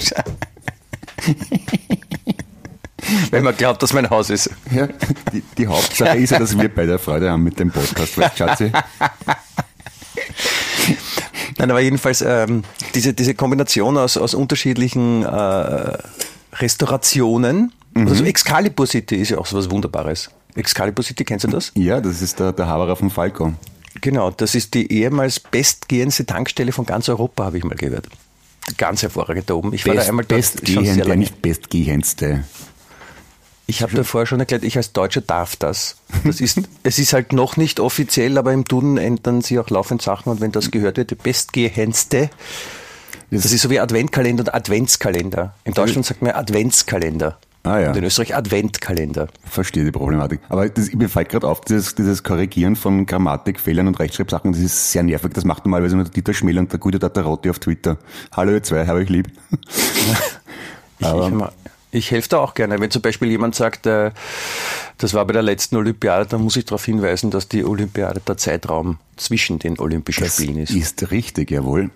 Wenn 3.31 3.43
man 3.43 3.55
glaubt, 3.55 3.81
dass 3.83 3.93
mein 3.93 4.09
Haus 4.09 4.29
ist. 4.29 4.49
Ja, 4.71 4.87
die, 5.33 5.41
die 5.57 5.67
Hauptsache 5.67 6.17
ist 6.17 6.31
ja, 6.31 6.39
dass 6.39 6.57
wir 6.57 6.69
beide 6.73 6.97
Freude 6.99 7.29
haben 7.31 7.43
mit 7.43 7.59
dem 7.59 7.71
Podcast, 7.71 8.17
weißt, 8.17 8.37
Schatzi? 8.37 8.71
Nein, 11.57 11.71
aber 11.71 11.79
jedenfalls 11.79 12.21
ähm, 12.21 12.63
diese, 12.93 13.13
diese 13.13 13.33
Kombination 13.33 13.97
aus, 13.97 14.17
aus 14.17 14.33
unterschiedlichen 14.33 15.23
äh, 15.23 15.97
Restaurationen, 16.53 17.71
Mhm. 17.97 18.07
also 18.09 18.23
Excalibur 18.25 18.85
City 18.85 19.15
ist 19.15 19.29
ja 19.29 19.39
auch 19.39 19.47
so 19.47 19.57
was 19.57 19.71
Wunderbares. 19.71 20.29
Excalibur 20.55 21.03
City, 21.03 21.23
kennst 21.23 21.45
du 21.45 21.49
das? 21.49 21.71
Ja, 21.73 21.99
das 21.99 22.21
ist 22.21 22.39
der, 22.39 22.53
der 22.53 22.67
Haberer 22.67 22.95
von 22.95 23.09
Falco. 23.09 23.53
Genau, 24.01 24.29
das 24.29 24.53
ist 24.53 24.75
die 24.75 24.91
ehemals 24.91 25.39
bestgehendste 25.39 26.25
Tankstelle 26.25 26.71
von 26.71 26.85
ganz 26.85 27.09
Europa, 27.09 27.45
habe 27.45 27.57
ich 27.57 27.63
mal 27.63 27.75
gehört. 27.75 28.07
Ganz 28.77 29.01
hervorragend 29.01 29.49
da 29.49 29.55
oben. 29.55 29.73
Ich 29.73 29.85
war 29.87 29.95
da 29.95 30.01
einmal 30.03 30.25
dort, 30.25 30.43
schon 30.67 30.85
sehr 30.85 31.05
lange. 31.05 31.17
nicht 31.17 31.41
bestgehendste. 31.41 32.43
Ich 33.69 33.81
habe 33.81 33.93
da 33.93 34.03
vorher 34.03 34.25
schon 34.25 34.39
erklärt, 34.39 34.63
ich 34.63 34.77
als 34.77 34.93
Deutscher 34.93 35.19
darf 35.19 35.57
das. 35.57 35.97
Das 36.23 36.39
ist, 36.39 36.61
es 36.83 36.99
ist 36.99 37.11
halt 37.13 37.33
noch 37.33 37.57
nicht 37.57 37.79
offiziell, 37.81 38.37
aber 38.37 38.53
im 38.53 38.63
Duden 38.63 38.97
ändern 38.97 39.41
sie 39.41 39.59
auch 39.59 39.69
laufend 39.69 40.01
Sachen 40.01 40.31
und 40.31 40.39
wenn 40.41 40.53
das 40.53 40.71
gehört 40.71 40.95
wird, 40.97 41.11
die 41.11 41.15
bestgehendste, 41.15 42.29
das 43.29 43.45
ist 43.51 43.61
so 43.61 43.69
wie 43.69 43.79
Adventkalender 43.81 44.43
und 44.43 44.53
Adventskalender. 44.53 45.53
In 45.65 45.73
Deutschland 45.73 46.05
sagt 46.05 46.21
man 46.21 46.31
Adventskalender. 46.31 47.37
Ah 47.63 47.79
ja. 47.79 47.89
Und 47.89 47.97
in 47.97 48.05
Österreich 48.05 48.33
Adventkalender. 48.33 49.27
Verstehe 49.43 49.83
die 49.83 49.91
Problematik. 49.91 50.39
Aber 50.47 50.69
das, 50.69 50.93
mir 50.93 51.09
fällt 51.09 51.27
gerade 51.27 51.45
auf, 51.45 51.59
dieses, 51.59 51.93
dieses 51.95 52.23
Korrigieren 52.23 52.77
von 52.77 53.05
Grammatikfehlern 53.05 53.85
und 53.87 53.99
Rechtschreibsachen, 53.99 54.53
das 54.53 54.61
ist 54.61 54.93
sehr 54.93 55.03
nervig. 55.03 55.33
Das 55.33 55.43
macht 55.43 55.65
normalerweise 55.65 55.95
nur 55.97 56.05
der 56.05 56.13
Dieter 56.13 56.33
Schmiel 56.33 56.57
und 56.59 56.71
der 56.71 56.79
gute 56.79 56.99
Tatarotti 56.99 57.49
auf 57.49 57.59
Twitter. 57.59 57.97
Hallo 58.31 58.53
ihr 58.53 58.63
zwei, 58.63 58.87
habe 58.87 59.03
ich 59.03 59.09
lieb. 59.09 59.27
Ich, 60.99 61.05
Aber- 61.05 61.27
ich, 61.27 61.76
ich 61.91 62.11
helfe 62.11 62.29
da 62.29 62.39
auch 62.39 62.53
gerne. 62.53 62.79
Wenn 62.79 62.91
zum 62.91 63.01
Beispiel 63.01 63.29
jemand 63.29 63.55
sagt, 63.55 63.85
äh, 63.85 64.11
das 64.97 65.13
war 65.13 65.25
bei 65.25 65.33
der 65.33 65.41
letzten 65.43 65.75
Olympiade, 65.77 66.25
dann 66.27 66.41
muss 66.41 66.55
ich 66.57 66.65
darauf 66.65 66.83
hinweisen, 66.85 67.31
dass 67.31 67.47
die 67.47 67.63
Olympiade 67.63 68.19
der 68.27 68.37
Zeitraum 68.37 68.97
zwischen 69.15 69.59
den 69.59 69.79
Olympischen 69.79 70.23
Das 70.23 70.35
Spielen 70.35 70.57
ist. 70.57 70.71
ist 70.71 71.11
richtig, 71.11 71.51
jawohl. 71.51 71.89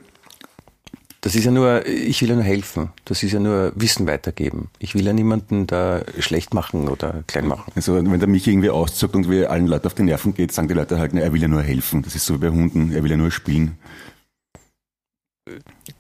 Das 1.24 1.36
ist 1.36 1.44
ja 1.46 1.52
nur, 1.52 1.86
ich 1.86 2.20
will 2.24 2.30
ja 2.30 2.36
nur 2.36 2.44
helfen. 2.44 2.90
Das 3.06 3.22
ist 3.22 3.32
ja 3.32 3.40
nur 3.40 3.74
Wissen 3.76 4.08
weitergeben. 4.08 4.70
Ich 4.80 4.96
will 4.96 5.06
ja 5.06 5.14
niemanden 5.14 5.68
da 5.68 6.02
schlecht 6.18 6.56
machen 6.56 6.88
oder 6.88 7.24
klein 7.28 7.48
machen. 7.48 7.72
Also 7.76 7.94
wenn 7.96 8.20
der 8.20 8.28
Michi 8.28 8.50
irgendwie 8.50 8.72
auszuckt 8.72 9.14
und 9.16 9.30
wir 9.30 9.52
allen 9.52 9.68
Leuten 9.68 9.86
auf 9.86 9.94
die 9.94 10.02
Nerven 10.02 10.34
geht, 10.34 10.52
sagen 10.52 10.68
die 10.68 10.74
Leute 10.74 10.98
halt, 10.98 11.14
na, 11.14 11.22
er 11.22 11.32
will 11.32 11.40
ja 11.42 11.48
nur 11.48 11.62
helfen. 11.62 12.02
Das 12.02 12.16
ist 12.16 12.26
so 12.26 12.34
wie 12.36 12.40
bei 12.40 12.50
Hunden, 12.50 12.92
er 12.92 13.04
will 13.04 13.12
ja 13.12 13.18
nur 13.18 13.30
spielen. 13.30 13.78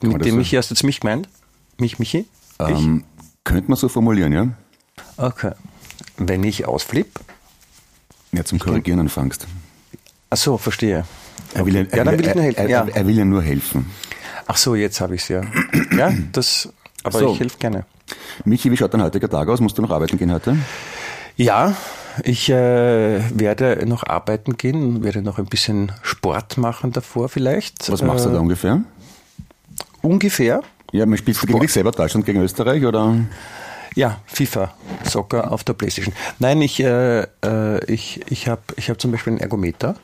man 0.01 0.13
Mit 0.13 0.25
dem 0.25 0.31
so- 0.31 0.37
Michi 0.37 0.55
hast 0.55 0.71
du 0.71 0.73
jetzt 0.75 0.83
mich 0.83 0.99
gemeint? 1.01 1.29
Mich, 1.77 1.99
Michi? 1.99 2.25
Ähm, 2.59 3.03
könnte 3.43 3.69
man 3.69 3.77
so 3.77 3.89
formulieren, 3.89 4.31
ja? 4.33 4.47
Okay. 5.17 5.51
Wenn 6.17 6.43
ich 6.43 6.65
ausflipp? 6.67 7.19
Ja, 8.31 8.43
zum 8.45 8.59
Korrigieren 8.59 8.99
anfängst. 8.99 9.47
Ach 10.29 10.37
so, 10.37 10.57
verstehe. 10.57 11.05
Er 11.53 11.65
will, 11.65 11.75
ja, 11.75 11.81
Ja, 11.97 12.03
dann 12.03 12.17
will 12.17 12.27
ich 12.27 12.33
nur 12.35 12.43
helfen, 12.43 12.59
Er, 12.61 12.69
ja. 12.69 13.05
will 13.07 13.17
ja 13.17 13.25
nur 13.25 13.41
helfen. 13.41 13.85
Ach 14.47 14.57
so, 14.57 14.75
jetzt 14.75 15.01
habe 15.01 15.15
ich 15.15 15.23
es 15.23 15.27
ja. 15.27 15.41
Ja, 15.97 16.13
das, 16.31 16.69
aber 17.03 17.19
So. 17.19 17.33
ich 17.33 17.39
helfe 17.39 17.57
gerne. 17.57 17.85
Michi, 18.45 18.71
wie 18.71 18.77
schaut 18.77 18.93
dein 18.93 19.01
heutiger 19.01 19.29
Tag 19.29 19.47
aus? 19.49 19.59
Musst 19.59 19.77
du 19.77 19.81
noch 19.81 19.91
arbeiten 19.91 20.17
gehen 20.17 20.31
heute? 20.31 20.57
Ja, 21.35 21.75
ich 22.23 22.49
äh, 22.49 23.21
werde 23.37 23.85
noch 23.85 24.03
arbeiten 24.05 24.57
gehen, 24.57 25.03
werde 25.03 25.21
noch 25.21 25.37
ein 25.39 25.45
bisschen 25.45 25.91
Sport 26.01 26.57
machen 26.57 26.91
davor 26.91 27.29
vielleicht. 27.29 27.89
Was 27.91 28.01
machst 28.01 28.25
du 28.25 28.29
Äh, 28.29 28.33
da 28.33 28.39
ungefähr? 28.39 28.81
Ungefähr. 30.01 30.61
Ja, 30.91 31.05
man 31.05 31.17
spielst 31.17 31.41
du 31.41 31.47
gegen 31.47 31.59
dich 31.59 31.71
selber 31.71 31.91
Deutschland 31.91 32.25
gegen 32.25 32.41
Österreich 32.41 32.85
oder? 32.85 33.15
Ja, 33.95 34.21
FIFA, 34.25 34.73
Soccer 35.03 35.51
auf 35.51 35.63
der 35.63 35.73
Playstation. 35.73 36.13
Nein, 36.39 36.61
ich, 36.61 36.79
äh, 36.79 37.21
äh, 37.43 37.85
ich, 37.91 38.21
ich 38.29 38.47
habe 38.47 38.61
ich 38.77 38.89
hab 38.89 39.01
zum 39.01 39.11
Beispiel 39.11 39.31
einen 39.31 39.41
Ergometer. 39.41 39.95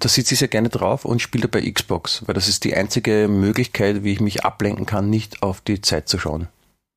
Da 0.00 0.08
sitze 0.08 0.34
ich 0.34 0.40
sehr 0.40 0.48
gerne 0.48 0.70
drauf 0.70 1.04
und 1.04 1.20
spiele 1.20 1.46
dabei 1.46 1.70
Xbox, 1.70 2.22
weil 2.26 2.34
das 2.34 2.48
ist 2.48 2.64
die 2.64 2.74
einzige 2.74 3.28
Möglichkeit, 3.28 4.02
wie 4.02 4.12
ich 4.12 4.20
mich 4.20 4.44
ablenken 4.44 4.86
kann, 4.86 5.10
nicht 5.10 5.42
auf 5.42 5.60
die 5.60 5.80
Zeit 5.82 6.08
zu 6.08 6.18
schauen. 6.18 6.48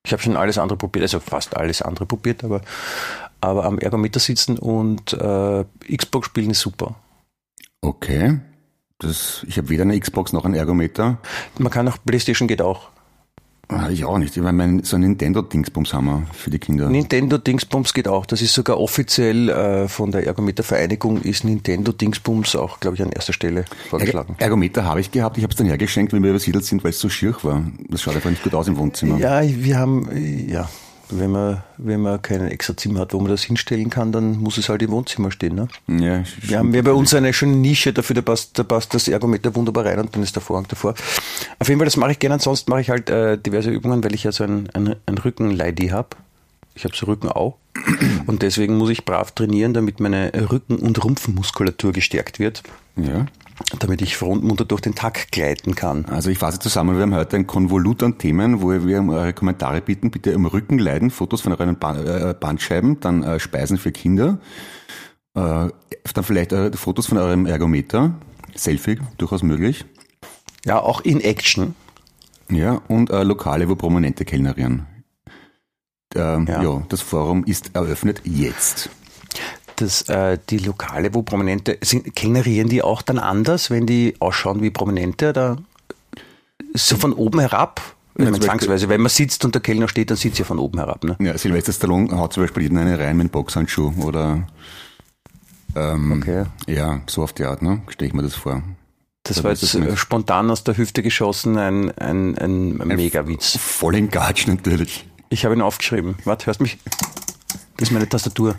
Ich 0.06 0.14
habe 0.14 0.24
schon 0.24 0.38
alles 0.38 0.58
andere 0.58 0.78
probiert, 0.78 1.04
also 1.04 1.20
fast 1.20 1.58
alles 1.58 1.82
andere 1.82 2.06
probiert, 2.06 2.44
aber, 2.44 2.62
aber 3.42 3.66
am 3.66 3.78
Ergometer 3.78 4.20
sitzen 4.20 4.58
und 4.58 5.14
äh, 5.14 5.66
Xbox 5.96 6.28
spielen 6.28 6.52
ist 6.52 6.62
super. 6.62 6.96
Okay. 7.82 8.40
Das, 9.00 9.46
ich 9.48 9.58
habe 9.58 9.70
weder 9.70 9.84
eine 9.84 9.98
Xbox 10.00 10.34
noch 10.34 10.46
einen 10.46 10.56
Ergometer. 10.56 11.18
Man 11.58 11.72
kann 11.72 11.88
auch 11.88 11.98
Playstation 12.06 12.48
geht 12.48 12.62
auch. 12.62 12.90
Ah, 13.72 13.90
Ich 13.90 14.04
auch 14.04 14.18
nicht. 14.18 14.36
Ich 14.36 14.42
meine, 14.44 14.58
mein, 14.58 14.84
so 14.84 14.98
ein 14.98 15.02
Nintendo-Dingsbums 15.02 15.94
haben 15.94 16.06
wir 16.08 16.24
für 16.34 16.50
die 16.50 16.58
Kinder. 16.60 16.90
Nintendo 16.90 17.38
Dingsbums 17.38 17.94
geht 17.94 18.08
auch. 18.08 18.26
Das 18.26 18.42
ist 18.42 18.54
sogar 18.56 18.80
offiziell 18.80 19.48
äh, 19.48 19.88
von 19.88 20.12
der 20.12 20.26
Ergometer-Vereinigung 20.26 21.22
ist 21.22 21.44
Nintendo 21.44 21.92
Dingsbums 21.92 22.56
auch, 22.56 22.80
glaube 22.80 22.96
ich, 22.98 23.04
an 23.04 23.12
erster 23.12 23.32
Stelle 23.32 23.66
vorgeschlagen. 23.90 24.36
Er- 24.40 24.46
Ergometer 24.46 24.86
habe 24.86 25.00
ich 25.02 25.12
gehabt, 25.12 25.38
ich 25.38 25.44
habe 25.44 25.52
es 25.52 25.58
dann 25.58 25.68
hergeschenkt, 25.68 26.12
wenn 26.14 26.24
wir 26.24 26.32
übersiedelt 26.32 26.66
sind, 26.66 26.84
weil 26.84 26.90
es 26.90 27.00
so 27.00 27.10
schier 27.10 27.36
war. 27.44 27.62
Das 27.90 28.02
schaut 28.02 28.16
einfach 28.16 28.32
nicht 28.32 28.44
gut 28.44 28.56
aus 28.56 28.68
im 28.68 28.76
Wohnzimmer. 28.78 29.18
Ja, 29.20 29.42
wir 29.44 29.78
haben, 29.78 30.10
ja, 30.50 30.68
wenn 31.10 31.32
man, 31.32 31.64
wenn 31.78 32.02
man 32.02 32.22
kein 32.22 32.48
extra 32.48 32.76
Zimmer 32.78 33.02
hat, 33.02 33.14
wo 33.14 33.20
man 33.20 33.30
das 33.32 33.44
hinstellen 33.44 33.90
kann, 33.90 34.12
dann 34.12 34.38
muss 34.38 34.58
es 34.58 34.70
halt 34.70 34.82
im 34.82 34.92
Wohnzimmer 34.92 35.32
stehen. 35.32 35.56
Ne? 35.56 35.68
Ja, 35.88 36.24
Wir 36.42 36.60
haben 36.60 36.74
ja 36.74 36.82
bei 36.82 36.94
uns 36.94 37.14
eine 37.14 37.34
schöne 37.34 37.56
Nische 37.56 37.94
dafür, 37.94 38.16
da 38.16 38.22
passt, 38.22 38.58
da 38.58 38.64
passt 38.64 38.94
das 38.94 39.08
Ergometer 39.08 39.54
wunderbar 39.56 39.86
rein 39.86 40.00
und 40.00 40.16
dann 40.16 40.24
ist 40.24 40.36
der 40.36 40.42
Vorhang 40.42 40.68
davor. 40.68 40.94
Auf 41.60 41.68
jeden 41.68 41.80
Fall, 41.80 41.86
das 41.86 41.98
mache 41.98 42.12
ich 42.12 42.20
gerne. 42.20 42.36
Ansonsten 42.36 42.70
mache 42.72 42.82
ich 42.82 42.90
halt 42.90 43.10
äh, 43.10 43.38
diverse 43.38 43.70
Übungen, 43.70 44.04
weil 44.04 44.14
ich 44.14 44.24
ja 44.24 44.32
so 44.32 44.44
ein, 44.44 44.70
ein, 44.74 44.96
ein 45.06 45.18
Rückenleidi 45.18 45.90
habe. 45.90 46.10
Ich 46.76 46.86
habe 46.86 46.96
so 46.96 47.08
Rückenau 47.08 47.58
und 48.26 48.42
deswegen 48.42 48.78
muss 48.78 48.90
ich 48.90 49.04
brav 49.04 49.32
trainieren, 49.32 49.74
damit 49.74 50.00
meine 50.00 50.32
Rücken- 50.50 50.78
und 50.78 51.04
Rumpfmuskulatur 51.04 51.92
gestärkt 51.92 52.40
wird, 52.40 52.64
ja. 52.96 53.26
Damit 53.80 54.02
ich 54.02 54.20
munter 54.22 54.66
durch 54.66 54.82
den 54.82 54.96
Tag 54.96 55.32
gleiten 55.32 55.76
kann. 55.76 56.06
Also 56.06 56.30
ich 56.30 56.38
fasse 56.38 56.60
zusammen, 56.60 56.96
wir 56.96 57.04
haben 57.04 57.16
heute 57.16 57.36
ein 57.36 57.48
Konvolut 57.48 58.04
an 58.04 58.18
Themen, 58.18 58.62
wo 58.62 58.70
wir 58.70 59.00
um 59.00 59.10
eure 59.10 59.34
Kommentare 59.34 59.82
bitten. 59.82 60.12
Bitte 60.12 60.32
im 60.32 60.46
Rücken 60.46 60.80
leiden, 60.80 61.12
Fotos 61.12 61.42
von 61.42 61.54
euren 61.54 61.78
äh, 61.82 62.34
Bandscheiben, 62.40 63.00
dann 63.00 63.24
äh, 63.24 63.40
Speisen 63.40 63.78
für 63.78 63.92
Kinder, 63.92 64.40
äh, 65.36 65.68
dann 66.14 66.24
vielleicht 66.24 66.54
Fotos 66.76 67.08
von 67.08 67.18
eurem 67.18 67.46
Ergometer, 67.46 68.14
Selfie, 68.56 69.00
durchaus 69.18 69.44
möglich. 69.44 69.86
Ja, 70.66 70.80
auch 70.80 71.02
in 71.02 71.22
Action. 71.22 71.76
Ja, 72.50 72.82
und 72.88 73.10
Lokale, 73.10 73.70
wo 73.70 73.76
Prominente 73.76 74.26
kellnerieren. 74.26 74.88
Ähm, 76.16 76.48
Ja. 76.48 76.64
ja. 76.64 76.84
das 76.90 77.02
Forum 77.02 77.44
ist 77.44 77.76
eröffnet 77.76 78.22
jetzt. 78.26 78.90
Dass 79.82 80.04
äh, 80.10 80.38
die 80.50 80.58
Lokale, 80.60 81.14
wo 81.14 81.22
Prominente 81.22 81.78
sind, 81.84 82.16
kellnerieren 82.16 82.70
die 82.70 82.82
auch 82.82 83.02
dann 83.02 83.20
anders, 83.20 83.70
wenn 83.70 83.86
die 83.86 84.16
ausschauen 84.20 84.62
wie 84.62 84.70
Prominente 84.72 85.30
oder 85.30 85.58
so 86.74 86.98
von 86.98 87.14
oben 87.14 87.40
herab? 87.40 87.82
Ja, 88.18 88.34
zwangsweise, 88.34 88.90
wenn 88.90 89.00
man 89.02 89.10
sitzt 89.10 89.46
und 89.46 89.56
der 89.56 89.62
Kellner 89.62 89.88
steht, 89.88 90.10
dann 90.10 90.18
sitzt 90.18 90.40
ja 90.40 90.46
von 90.46 90.60
oben 90.60 90.78
herab. 90.78 91.04
Ne? 91.06 91.16
Ja, 91.22 91.38
Sylvester 91.38 91.72
Stallone 91.72 92.16
haut 92.18 92.34
zum 92.34 92.44
Beispiel 92.44 92.64
jeden 92.64 92.78
eine 92.78 93.00
rein 93.00 93.16
mit 93.16 93.32
Boxhandschuh 93.32 93.94
oder 94.04 94.46
ähm, 95.76 96.12
Okay. 96.22 96.44
ja, 96.68 97.02
so 97.08 97.24
auf 97.24 97.32
die 97.34 97.46
Art, 97.46 97.62
ne? 97.62 97.82
Stelle 97.88 98.10
ich 98.10 98.14
mir 98.14 98.24
das 98.24 98.36
vor. 98.36 98.62
Das 99.24 99.38
Da 99.38 99.44
war 99.44 99.52
jetzt 99.52 99.74
nicht. 99.74 99.88
äh, 99.88 99.96
spontan 99.96 100.50
aus 100.52 100.64
der 100.64 100.76
Hüfte 100.78 101.02
geschossen, 101.04 101.58
ein, 101.58 101.92
ein, 101.98 102.38
ein 102.38 102.78
Megawitz. 102.78 103.58
Voll 103.58 103.96
in 103.96 104.10
Gatsch 104.10 104.48
natürlich. 104.48 105.08
Ich 105.30 105.46
habe 105.46 105.56
ihn 105.56 105.62
aufgeschrieben. 105.62 106.16
Warte, 106.26 106.48
hörst 106.48 106.60
mich? 106.60 106.78
Das 107.78 107.90
ist 107.90 107.92
meine 107.92 108.10
Tastatur. 108.10 108.56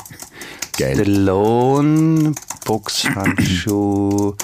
Geil. 0.80 0.94
Stallone, 0.96 2.34
Boxhandschuh 2.64 4.34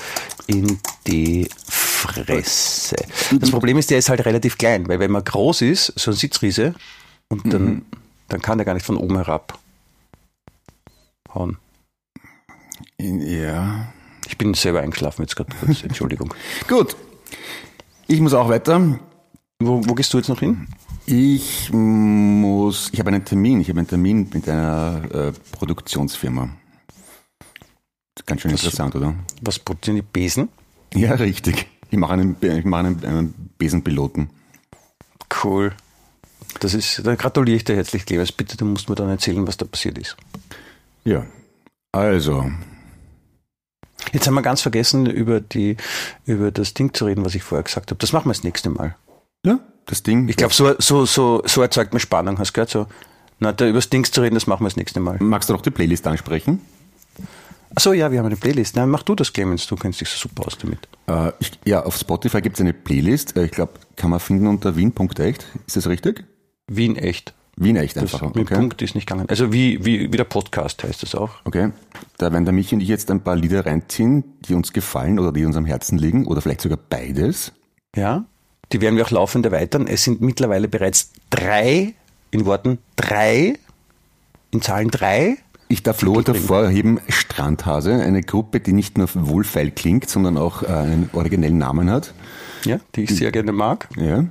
in 0.46 0.78
die 1.06 1.48
Fresse. 1.68 2.96
Das 3.32 3.50
Problem 3.50 3.78
ist, 3.78 3.90
der 3.90 3.98
ist 3.98 4.08
halt 4.08 4.24
relativ 4.24 4.58
klein, 4.58 4.86
weil 4.88 5.00
wenn 5.00 5.10
man 5.10 5.24
groß 5.24 5.62
ist, 5.62 5.92
so 5.96 6.10
ein 6.10 6.16
Sitzriese, 6.16 6.74
und 7.28 7.52
dann, 7.52 7.64
Mhm. 7.64 7.82
dann 8.28 8.40
kann 8.42 8.58
der 8.58 8.64
gar 8.64 8.74
nicht 8.74 8.86
von 8.86 8.96
oben 8.96 9.16
herab 9.16 9.58
hauen. 11.34 11.56
Ja. 13.00 13.92
Ich 14.28 14.38
bin 14.38 14.54
selber 14.54 14.80
eingeschlafen 14.80 15.22
jetzt 15.22 15.36
gerade 15.36 15.54
kurz, 15.64 15.82
Entschuldigung. 15.82 16.32
Gut. 16.68 16.96
Ich 18.08 18.20
muss 18.20 18.34
auch 18.34 18.48
weiter. 18.48 18.98
Wo, 19.58 19.80
wo 19.86 19.94
gehst 19.94 20.12
du 20.12 20.18
jetzt 20.18 20.28
noch 20.28 20.40
hin? 20.40 20.68
Ich 21.06 21.72
muss, 21.72 22.90
ich 22.92 22.98
habe 22.98 23.10
einen 23.10 23.24
Termin, 23.24 23.60
ich 23.60 23.68
habe 23.68 23.78
einen 23.78 23.88
Termin 23.88 24.28
mit 24.32 24.48
einer 24.48 25.02
äh, 25.12 25.32
Produktionsfirma. 25.52 26.48
Ganz 28.26 28.40
schön 28.40 28.50
interessant, 28.50 28.96
oder? 28.96 29.14
Was 29.40 29.60
produzieren 29.60 29.96
die 29.96 30.02
Besen? 30.02 30.48
Ja, 30.94 31.14
richtig. 31.14 31.68
Ich 31.90 31.98
mache 31.98 32.14
einen, 32.14 32.36
ich 32.40 32.64
mache 32.64 32.86
einen, 32.86 33.04
einen 33.04 33.50
Besenpiloten. 33.56 34.30
Cool. 35.44 35.72
Das 36.58 36.74
ist, 36.74 37.06
da 37.06 37.14
gratuliere 37.14 37.56
ich 37.56 37.64
dir 37.64 37.76
herzlich, 37.76 38.04
Clemens. 38.04 38.32
Bitte, 38.32 38.56
du 38.56 38.64
musst 38.64 38.88
mir 38.88 38.96
dann 38.96 39.08
erzählen, 39.08 39.46
was 39.46 39.56
da 39.56 39.64
passiert 39.64 39.98
ist. 39.98 40.16
Ja. 41.04 41.24
Also, 41.92 42.50
Jetzt 44.12 44.26
haben 44.26 44.34
wir 44.34 44.42
ganz 44.42 44.60
vergessen, 44.62 45.06
über, 45.06 45.40
die, 45.40 45.76
über 46.24 46.50
das 46.50 46.74
Ding 46.74 46.94
zu 46.94 47.06
reden, 47.06 47.24
was 47.24 47.34
ich 47.34 47.42
vorher 47.42 47.64
gesagt 47.64 47.90
habe. 47.90 47.98
Das 47.98 48.12
machen 48.12 48.26
wir 48.26 48.32
das 48.32 48.44
nächste 48.44 48.70
Mal. 48.70 48.96
ja, 49.44 49.58
das 49.86 50.02
Ding. 50.02 50.28
Ich 50.28 50.36
glaube, 50.36 50.52
so, 50.54 50.74
so, 50.78 51.04
so, 51.06 51.42
so 51.46 51.62
erzeugt 51.62 51.92
man 51.92 52.00
Spannung. 52.00 52.38
Hast 52.38 52.50
du 52.50 52.52
gehört? 52.54 52.70
So, 52.70 52.86
na, 53.38 53.52
da 53.52 53.66
über 53.66 53.78
das 53.78 53.90
Ding 53.90 54.04
zu 54.04 54.20
reden, 54.20 54.34
das 54.34 54.46
machen 54.46 54.62
wir 54.64 54.68
das 54.68 54.76
nächste 54.76 55.00
Mal. 55.00 55.18
Magst 55.20 55.48
du 55.48 55.52
noch 55.52 55.62
die 55.62 55.70
Playlist 55.70 56.06
ansprechen? 56.06 56.60
Achso, 57.74 57.92
ja, 57.92 58.10
wir 58.10 58.18
haben 58.18 58.26
eine 58.26 58.36
Playlist. 58.36 58.76
Nein, 58.76 58.88
mach 58.88 59.02
du 59.02 59.14
das, 59.14 59.32
Clemens. 59.32 59.66
Du 59.66 59.76
kennst 59.76 60.00
dich 60.00 60.08
so 60.08 60.28
super 60.28 60.46
aus 60.46 60.56
damit. 60.56 60.88
Äh, 61.08 61.32
ich, 61.40 61.52
ja, 61.66 61.84
auf 61.84 61.96
Spotify 61.96 62.40
gibt 62.40 62.56
es 62.56 62.60
eine 62.60 62.72
Playlist. 62.72 63.36
Äh, 63.36 63.44
ich 63.44 63.50
glaube, 63.50 63.72
kann 63.96 64.10
man 64.10 64.20
finden 64.20 64.46
unter 64.46 64.76
wien.echt. 64.76 65.46
Ist 65.66 65.76
das 65.76 65.86
richtig? 65.86 66.24
Wien 66.68 66.96
echt. 66.96 67.34
Wien 67.58 67.76
echt 67.76 67.96
Das 67.96 68.02
einfach. 68.04 68.34
mit 68.34 68.38
Okay. 68.38 68.54
Punkt 68.54 68.80
ist 68.82 68.94
nicht 68.94 69.06
gegangen. 69.06 69.28
Also 69.28 69.52
wie, 69.52 69.84
wie, 69.84 70.12
wie 70.12 70.16
der 70.16 70.24
Podcast 70.24 70.84
heißt 70.84 71.02
das 71.02 71.14
auch. 71.14 71.30
okay. 71.44 71.70
Da 72.18 72.32
werden 72.32 72.44
der 72.44 72.54
Michi 72.54 72.74
und 72.74 72.80
ich 72.80 72.88
jetzt 72.88 73.10
ein 73.10 73.20
paar 73.20 73.36
Lieder 73.36 73.66
reinziehen, 73.66 74.24
die 74.40 74.54
uns 74.54 74.72
gefallen 74.72 75.18
oder 75.18 75.32
die 75.32 75.44
uns 75.44 75.56
am 75.56 75.66
Herzen 75.66 75.98
liegen 75.98 76.26
oder 76.26 76.40
vielleicht 76.40 76.62
sogar 76.62 76.78
beides. 76.78 77.52
Ja. 77.94 78.24
Die 78.72 78.80
werden 78.80 78.96
wir 78.96 79.04
auch 79.04 79.10
laufend 79.10 79.46
erweitern. 79.46 79.86
Es 79.86 80.04
sind 80.04 80.20
mittlerweile 80.20 80.68
bereits 80.68 81.12
drei, 81.30 81.94
in 82.30 82.46
Worten 82.46 82.78
drei, 82.96 83.54
in 84.50 84.60
Zahlen 84.60 84.90
drei. 84.90 85.36
Ich 85.68 85.82
darf 85.82 86.02
Lob 86.02 86.26
hervorheben, 86.26 87.00
Strandhase, 87.08 87.94
eine 87.94 88.22
Gruppe, 88.22 88.60
die 88.60 88.72
nicht 88.72 88.98
nur 88.98 89.08
wohlfeil 89.14 89.72
klingt, 89.72 90.08
sondern 90.08 90.36
auch 90.36 90.62
äh, 90.62 90.66
einen 90.66 91.10
originellen 91.12 91.58
Namen 91.58 91.90
hat. 91.90 92.14
Ja, 92.64 92.78
die 92.94 93.02
ich 93.02 93.16
sehr 93.16 93.32
gerne 93.32 93.52
mag. 93.52 93.88
Ja. 93.96 94.24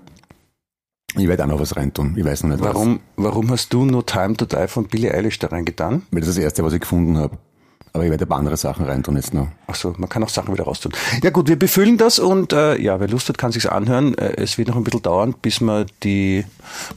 Ich 1.17 1.27
werde 1.27 1.43
auch 1.43 1.47
noch 1.47 1.59
was 1.59 1.75
reintun. 1.75 2.15
Ich 2.17 2.25
weiß 2.25 2.43
noch 2.43 2.51
nicht 2.51 2.61
was. 2.61 2.73
Warum, 2.73 2.99
warum 3.15 3.49
hast 3.51 3.73
du 3.73 3.85
No 3.85 4.01
Time 4.01 4.35
to 4.35 4.45
Die 4.45 4.67
von 4.67 4.87
Billie 4.87 5.13
Eilish 5.13 5.39
da 5.39 5.47
reingetan? 5.47 6.03
Weil 6.11 6.21
das 6.21 6.29
ist 6.29 6.37
das 6.37 6.43
Erste, 6.43 6.63
was 6.63 6.73
ich 6.73 6.81
gefunden 6.81 7.17
habe. 7.17 7.37
Aber 7.95 8.03
ich 8.03 8.09
werde 8.11 8.25
ein 8.25 8.27
paar 8.27 8.39
andere 8.39 8.57
Sachen 8.57 8.85
reintun 8.85 9.15
jetzt 9.15 9.33
noch. 9.33 9.47
Ach 9.67 9.75
so, 9.75 9.95
man 9.97 10.09
kann 10.09 10.21
auch 10.21 10.27
Sachen 10.27 10.53
wieder 10.53 10.65
raustun. 10.65 10.91
Ja 11.23 11.29
gut, 11.29 11.47
wir 11.47 11.57
befüllen 11.57 11.97
das 11.97 12.19
und 12.19 12.51
äh, 12.51 12.77
ja, 12.77 12.99
wer 12.99 13.07
Lust 13.07 13.29
hat, 13.29 13.37
kann 13.37 13.53
sich's 13.53 13.67
anhören. 13.67 14.17
Äh, 14.17 14.33
es 14.35 14.57
wird 14.57 14.67
noch 14.67 14.75
ein 14.75 14.83
bisschen 14.83 15.01
dauern, 15.01 15.33
bis 15.41 15.61
man 15.61 15.85
die 16.03 16.43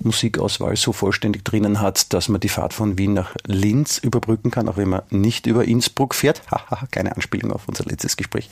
Musikauswahl 0.01 0.75
so 0.75 0.93
vollständig 0.93 1.45
drinnen 1.45 1.81
hat, 1.81 2.13
dass 2.13 2.29
man 2.29 2.41
die 2.41 2.49
Fahrt 2.49 2.73
von 2.75 2.99
Wien 2.99 3.13
nach 3.13 3.37
Linz 3.47 3.99
überbrücken 3.99 4.51
kann, 4.51 4.69
auch 4.69 4.77
wenn 4.77 4.89
man 4.89 5.03
nicht 5.11 5.47
über 5.47 5.65
Innsbruck 5.67 6.17
fährt. 6.17 6.43
Haha, 6.51 6.89
keine 6.91 7.15
Anspielung 7.15 7.53
auf 7.53 7.69
unser 7.69 7.85
letztes 7.85 8.17
Gespräch. 8.17 8.51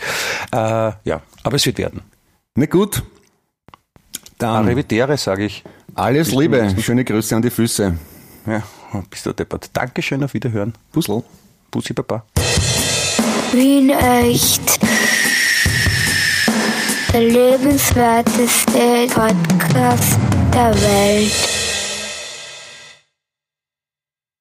Äh, 0.53 0.57
ja, 0.57 1.23
aber 1.43 1.57
es 1.57 1.67
wird 1.67 1.79
werden. 1.79 2.03
Na 2.55 2.67
gut. 2.67 3.03
Dann 4.39 4.67
Arrivedere, 4.67 5.17
sage 5.17 5.47
ich. 5.47 5.65
alles 5.97 6.31
Liebe. 6.31 6.73
Schöne 6.81 7.03
Grüße 7.03 7.35
an 7.35 7.43
die 7.43 7.51
Füße. 7.51 7.99
Ja, 8.47 8.63
bist 9.11 9.27
du 9.27 9.33
deppert. 9.33 9.69
Dankeschön, 9.73 10.23
auf 10.23 10.33
Wiederhören. 10.33 10.75
Puzzle. 10.93 11.25
Bussi 11.73 11.93
Baba. 13.47 13.53
Wien 13.53 13.91
echt. 13.91 14.79
Der 17.13 17.21
lebenswerteste 17.21 19.07
Podcast 19.15 20.19
der 20.53 20.75
Welt. 20.75 21.56